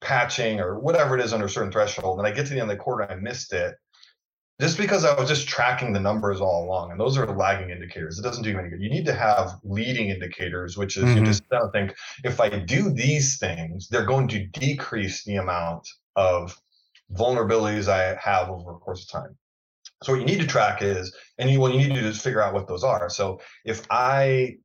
patching 0.00 0.60
or 0.60 0.80
whatever 0.80 1.16
it 1.16 1.24
is 1.24 1.32
under 1.32 1.46
a 1.46 1.50
certain 1.50 1.70
threshold, 1.70 2.18
and 2.18 2.26
I 2.26 2.32
get 2.32 2.46
to 2.46 2.54
the 2.54 2.60
end 2.60 2.70
of 2.70 2.76
the 2.76 2.82
quarter, 2.82 3.08
I 3.08 3.14
missed 3.14 3.52
it 3.52 3.76
just 4.60 4.78
because 4.78 5.04
I 5.04 5.14
was 5.18 5.28
just 5.28 5.48
tracking 5.48 5.92
the 5.92 6.00
numbers 6.00 6.40
all 6.40 6.64
along, 6.64 6.90
and 6.90 6.98
those 6.98 7.18
are 7.18 7.26
lagging 7.26 7.70
indicators. 7.70 8.18
It 8.18 8.22
doesn't 8.22 8.42
do 8.42 8.50
you 8.50 8.58
any 8.58 8.70
good. 8.70 8.80
You 8.80 8.88
need 8.88 9.04
to 9.06 9.12
have 9.14 9.58
leading 9.62 10.08
indicators, 10.08 10.76
which 10.78 10.96
is 10.96 11.04
mm-hmm. 11.04 11.18
you 11.18 11.24
just 11.24 11.48
don't 11.50 11.70
think 11.72 11.94
if 12.24 12.40
I 12.40 12.48
do 12.48 12.90
these 12.90 13.38
things, 13.38 13.88
they're 13.88 14.06
going 14.06 14.28
to 14.28 14.46
decrease 14.46 15.24
the 15.24 15.36
amount 15.36 15.86
of 16.16 16.58
vulnerabilities 17.14 17.88
I 17.88 18.18
have 18.20 18.48
over 18.48 18.72
a 18.72 18.78
course 18.78 19.02
of 19.02 19.10
time. 19.10 19.36
So 20.02 20.12
what 20.12 20.20
you 20.20 20.26
need 20.26 20.40
to 20.40 20.46
track 20.46 20.82
is, 20.82 21.14
and 21.38 21.50
you 21.50 21.60
what 21.60 21.72
you 21.72 21.78
need 21.78 21.94
to 21.94 22.00
do 22.00 22.06
is 22.06 22.20
figure 22.20 22.42
out 22.42 22.54
what 22.54 22.66
those 22.66 22.84
are. 22.84 23.08
So 23.10 23.40
if 23.64 23.86
I 23.90 24.56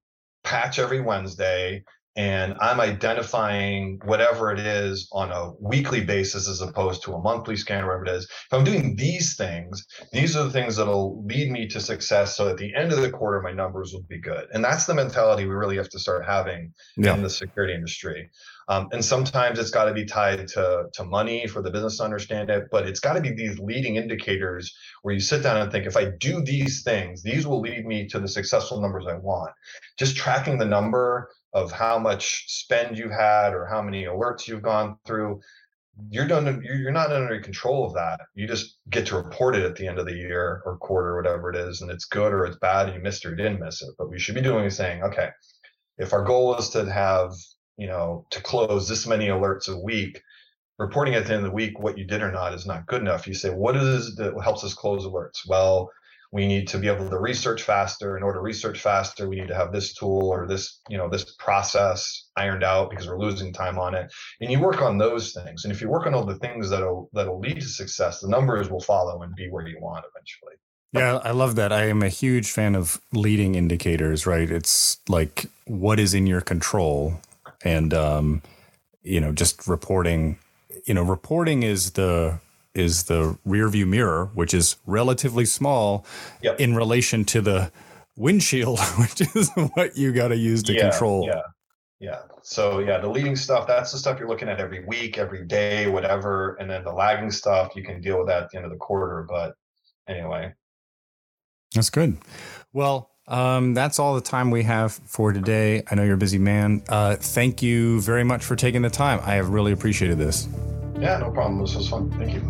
patch 0.43 0.80
every 0.80 1.01
Wednesday 1.01 1.84
and 2.15 2.56
I'm 2.60 2.82
identifying 2.82 4.00
whatever 4.04 4.52
it 4.52 4.60
is 4.60 5.08
on 5.13 5.32
a 5.32 5.52
weekly 5.60 6.02
basis 6.02 6.50
as 6.50 6.60
opposed 6.60 7.04
to 7.04 7.13
a 7.13 7.21
monthly 7.21 7.56
scan, 7.56 7.86
whatever 7.86 8.06
it 8.06 8.12
is. 8.12 8.26
If 8.26 8.54
I'm 8.54 8.65
doing 8.65 8.95
these 8.97 9.38
things, 9.38 9.86
these 10.12 10.36
are 10.36 10.43
the 10.43 10.52
things 10.52 10.76
that'll 10.76 11.24
lead 11.26 11.50
me 11.52 11.67
to 11.69 11.80
success. 11.80 12.36
So 12.36 12.50
at 12.50 12.58
the 12.58 12.76
end 12.76 12.91
of 12.91 13.02
the 13.02 13.10
quarter, 13.10 13.41
my 13.41 13.54
numbers 13.54 13.93
will 13.93 14.04
be 14.04 14.19
good. 14.19 14.47
And 14.52 14.63
that's 14.63 14.86
the 14.86 14.93
mentality 14.93 15.45
we 15.45 15.54
really 15.54 15.78
have 15.78 15.89
to 15.89 16.00
start 16.00 16.26
having 16.26 16.74
yeah. 16.97 17.13
in 17.13 17.24
the 17.24 17.30
security 17.30 17.74
industry. 17.74 18.30
Um, 18.67 18.89
and 18.91 19.04
sometimes 19.04 19.58
it's 19.58 19.71
got 19.71 19.86
to 19.86 19.93
be 19.93 20.06
tied 20.06 20.47
to, 20.50 20.86
to 20.93 21.04
money 21.04 21.47
for 21.47 21.62
the 21.62 21.71
business 21.71 21.97
to 21.97 22.04
understand 22.04 22.50
it, 22.50 22.65
but 22.71 22.88
it's 22.88 23.00
got 23.00 23.13
to 23.13 23.21
be 23.21 23.32
these 23.32 23.58
leading 23.60 23.95
indicators 23.95 24.74
where 25.02 25.13
you 25.13 25.19
sit 25.19 25.43
down 25.43 25.58
and 25.58 25.71
think, 25.71 25.86
if 25.86 25.97
I 25.97 26.12
do 26.19 26.41
these 26.43 26.84
things, 26.84 27.24
these 27.24 27.47
will 27.47 27.60
lead 27.60 27.86
me 27.86 28.08
to 28.10 28.19
the 28.19 28.28
successful 28.28 28.82
numbers 28.82 29.06
I 29.10 29.15
want. 29.15 29.52
Just 29.97 30.15
tracking 30.15 30.58
the 30.58 30.65
number 30.65 31.30
of 31.53 31.71
how 31.71 31.99
much 31.99 32.45
spend 32.47 32.97
you've 32.97 33.11
had 33.11 33.53
or 33.53 33.65
how 33.65 33.81
many 33.81 34.05
alerts 34.05 34.47
you've 34.47 34.61
gone 34.61 34.97
through 35.05 35.39
you're 36.09 36.27
done 36.27 36.63
you're 36.63 36.91
not 36.91 37.11
under 37.11 37.39
control 37.41 37.85
of 37.85 37.93
that. 37.93 38.21
You 38.33 38.47
just 38.47 38.77
get 38.89 39.05
to 39.07 39.17
report 39.17 39.55
it 39.55 39.63
at 39.63 39.75
the 39.75 39.87
end 39.87 39.99
of 39.99 40.05
the 40.05 40.15
year 40.15 40.61
or 40.65 40.77
quarter 40.77 41.09
or 41.09 41.17
whatever 41.17 41.49
it 41.49 41.55
is 41.55 41.81
and 41.81 41.91
it's 41.91 42.05
good 42.05 42.33
or 42.33 42.45
it's 42.45 42.57
bad 42.57 42.93
you 42.93 43.01
missed 43.01 43.25
or 43.25 43.31
you 43.31 43.35
didn't 43.35 43.59
miss 43.59 43.81
it. 43.81 43.89
But 43.97 44.09
we 44.09 44.19
should 44.19 44.35
be 44.35 44.41
doing 44.41 44.65
is 44.65 44.75
saying 44.75 45.03
okay 45.03 45.29
if 45.97 46.13
our 46.13 46.23
goal 46.23 46.55
is 46.55 46.69
to 46.69 46.91
have 46.91 47.33
you 47.77 47.87
know 47.87 48.25
to 48.31 48.41
close 48.41 48.87
this 48.87 49.05
many 49.05 49.27
alerts 49.27 49.69
a 49.69 49.77
week 49.77 50.21
reporting 50.79 51.13
at 51.13 51.25
the 51.25 51.33
end 51.33 51.45
of 51.45 51.49
the 51.49 51.55
week 51.55 51.77
what 51.79 51.97
you 51.97 52.05
did 52.05 52.21
or 52.21 52.31
not 52.31 52.53
is 52.53 52.65
not 52.65 52.87
good 52.87 53.01
enough. 53.01 53.27
You 53.27 53.33
say 53.33 53.49
what 53.49 53.75
is 53.75 54.15
that 54.15 54.33
helps 54.41 54.63
us 54.63 54.73
close 54.73 55.05
alerts? 55.05 55.47
Well 55.47 55.91
we 56.31 56.47
need 56.47 56.67
to 56.69 56.77
be 56.77 56.87
able 56.87 57.09
to 57.09 57.19
research 57.19 57.63
faster. 57.63 58.17
In 58.17 58.23
order 58.23 58.39
to 58.39 58.43
research 58.43 58.79
faster 58.79 59.27
we 59.27 59.39
need 59.39 59.49
to 59.49 59.55
have 59.55 59.71
this 59.71 59.93
tool 59.93 60.29
or 60.29 60.47
this 60.47 60.79
you 60.89 60.97
know 60.97 61.09
this 61.09 61.35
process 61.35 62.29
ironed 62.37 62.63
out 62.63 62.89
because 62.89 63.07
we're 63.07 63.19
losing 63.19 63.53
time 63.53 63.77
on 63.77 63.95
it. 63.95 64.11
And 64.39 64.51
you 64.51 64.59
work 64.59 64.81
on 64.81 64.97
those 64.97 65.33
things. 65.33 65.65
And 65.65 65.73
if 65.73 65.81
you 65.81 65.89
work 65.89 66.05
on 66.07 66.13
all 66.13 66.25
the 66.25 66.39
things 66.39 66.69
that'll 66.69 67.09
that'll 67.13 67.39
lead 67.39 67.55
to 67.61 67.67
success 67.67 68.21
the 68.21 68.29
numbers 68.29 68.69
will 68.69 68.81
follow 68.81 69.21
and 69.23 69.35
be 69.35 69.49
where 69.49 69.67
you 69.67 69.77
want 69.79 70.05
eventually. 70.15 70.55
Yeah 70.93 71.19
i 71.23 71.31
love 71.31 71.55
that. 71.55 71.71
I 71.71 71.87
am 71.87 72.01
a 72.01 72.09
huge 72.09 72.51
fan 72.51 72.75
of 72.75 73.01
leading 73.11 73.55
indicators 73.55 74.25
right? 74.25 74.49
It's 74.49 74.97
like 75.09 75.45
what 75.65 75.99
is 75.99 76.13
in 76.13 76.27
your 76.27 76.41
control 76.41 77.19
and 77.63 77.93
um 77.93 78.41
you 79.03 79.19
know 79.19 79.31
just 79.31 79.67
reporting 79.67 80.37
you 80.85 80.93
know 80.93 81.03
reporting 81.03 81.63
is 81.63 81.91
the 81.91 82.39
is 82.73 83.03
the 83.03 83.38
rear 83.45 83.67
view 83.69 83.86
mirror, 83.86 84.31
which 84.34 84.53
is 84.53 84.77
relatively 84.86 85.45
small 85.45 86.05
yep. 86.41 86.60
in 86.60 86.75
relation 86.75 87.25
to 87.25 87.41
the 87.41 87.71
windshield, 88.17 88.79
which 88.97 89.21
is 89.36 89.49
what 89.73 89.97
you 89.97 90.12
got 90.12 90.29
to 90.29 90.38
use 90.38 90.63
to 90.63 90.73
yeah, 90.73 90.89
control. 90.89 91.27
Yeah. 91.27 91.41
Yeah. 91.99 92.21
So 92.41 92.79
yeah, 92.79 92.97
the 92.97 93.10
leading 93.10 93.36
stuff, 93.36 93.67
that's 93.67 93.91
the 93.91 93.97
stuff 93.99 94.17
you're 94.17 94.27
looking 94.27 94.49
at 94.49 94.60
every 94.60 94.84
week, 94.86 95.19
every 95.19 95.45
day, 95.45 95.88
whatever. 95.88 96.55
And 96.55 96.69
then 96.69 96.84
the 96.84 96.91
lagging 96.91 97.29
stuff, 97.29 97.75
you 97.75 97.84
can 97.84 98.01
deal 98.01 98.17
with 98.17 98.27
that 98.27 98.43
at 98.43 98.49
the 98.49 98.57
end 98.57 98.65
of 98.65 98.71
the 98.71 98.77
quarter. 98.77 99.25
But 99.29 99.53
anyway. 100.07 100.53
That's 101.75 101.91
good. 101.91 102.17
Well, 102.73 103.12
um, 103.27 103.75
that's 103.75 103.99
all 103.99 104.15
the 104.15 104.21
time 104.21 104.49
we 104.49 104.63
have 104.63 104.93
for 104.93 105.31
today. 105.31 105.84
I 105.89 105.95
know 105.95 106.03
you're 106.03 106.15
a 106.15 106.17
busy 106.17 106.39
man. 106.39 106.84
Uh, 106.89 107.15
thank 107.15 107.62
you 107.62 108.01
very 108.01 108.23
much 108.23 108.43
for 108.43 108.55
taking 108.55 108.81
the 108.81 108.89
time. 108.89 109.19
I 109.23 109.36
have 109.36 109.49
really 109.49 109.71
appreciated 109.71 110.17
this. 110.17 110.47
Yeah, 111.01 111.17
no 111.17 111.31
problem. 111.31 111.59
This 111.59 111.75
was 111.75 111.89
fun. 111.89 112.11
Thank 112.11 112.33
you. 112.35 112.41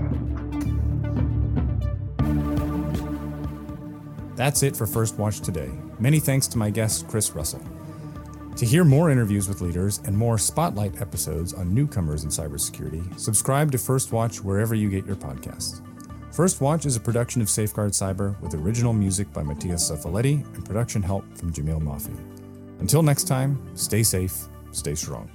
That's 4.35 4.61
it 4.61 4.75
for 4.75 4.85
First 4.85 5.17
Watch 5.17 5.39
today. 5.39 5.69
Many 5.99 6.19
thanks 6.19 6.47
to 6.47 6.57
my 6.57 6.69
guest, 6.69 7.07
Chris 7.07 7.31
Russell. 7.31 7.61
To 8.57 8.65
hear 8.65 8.83
more 8.83 9.09
interviews 9.09 9.47
with 9.47 9.61
leaders 9.61 10.01
and 10.05 10.17
more 10.17 10.37
spotlight 10.37 10.99
episodes 11.01 11.53
on 11.53 11.73
newcomers 11.73 12.25
in 12.25 12.29
cybersecurity, 12.29 13.17
subscribe 13.17 13.71
to 13.71 13.77
First 13.77 14.11
Watch 14.11 14.43
wherever 14.43 14.75
you 14.75 14.89
get 14.89 15.05
your 15.05 15.15
podcasts. 15.15 15.81
First 16.33 16.59
Watch 16.59 16.85
is 16.85 16.97
a 16.97 16.99
production 16.99 17.41
of 17.41 17.49
Safeguard 17.49 17.91
Cyber 17.91 18.39
with 18.41 18.53
original 18.53 18.93
music 18.93 19.31
by 19.31 19.43
Mattias 19.43 19.89
Safaletti 19.89 20.43
and 20.55 20.65
production 20.65 21.01
help 21.01 21.23
from 21.37 21.53
Jamil 21.53 21.81
Mafi. 21.81 22.17
Until 22.81 23.01
next 23.01 23.25
time, 23.29 23.61
stay 23.75 24.03
safe, 24.03 24.47
stay 24.71 24.95
strong. 24.95 25.29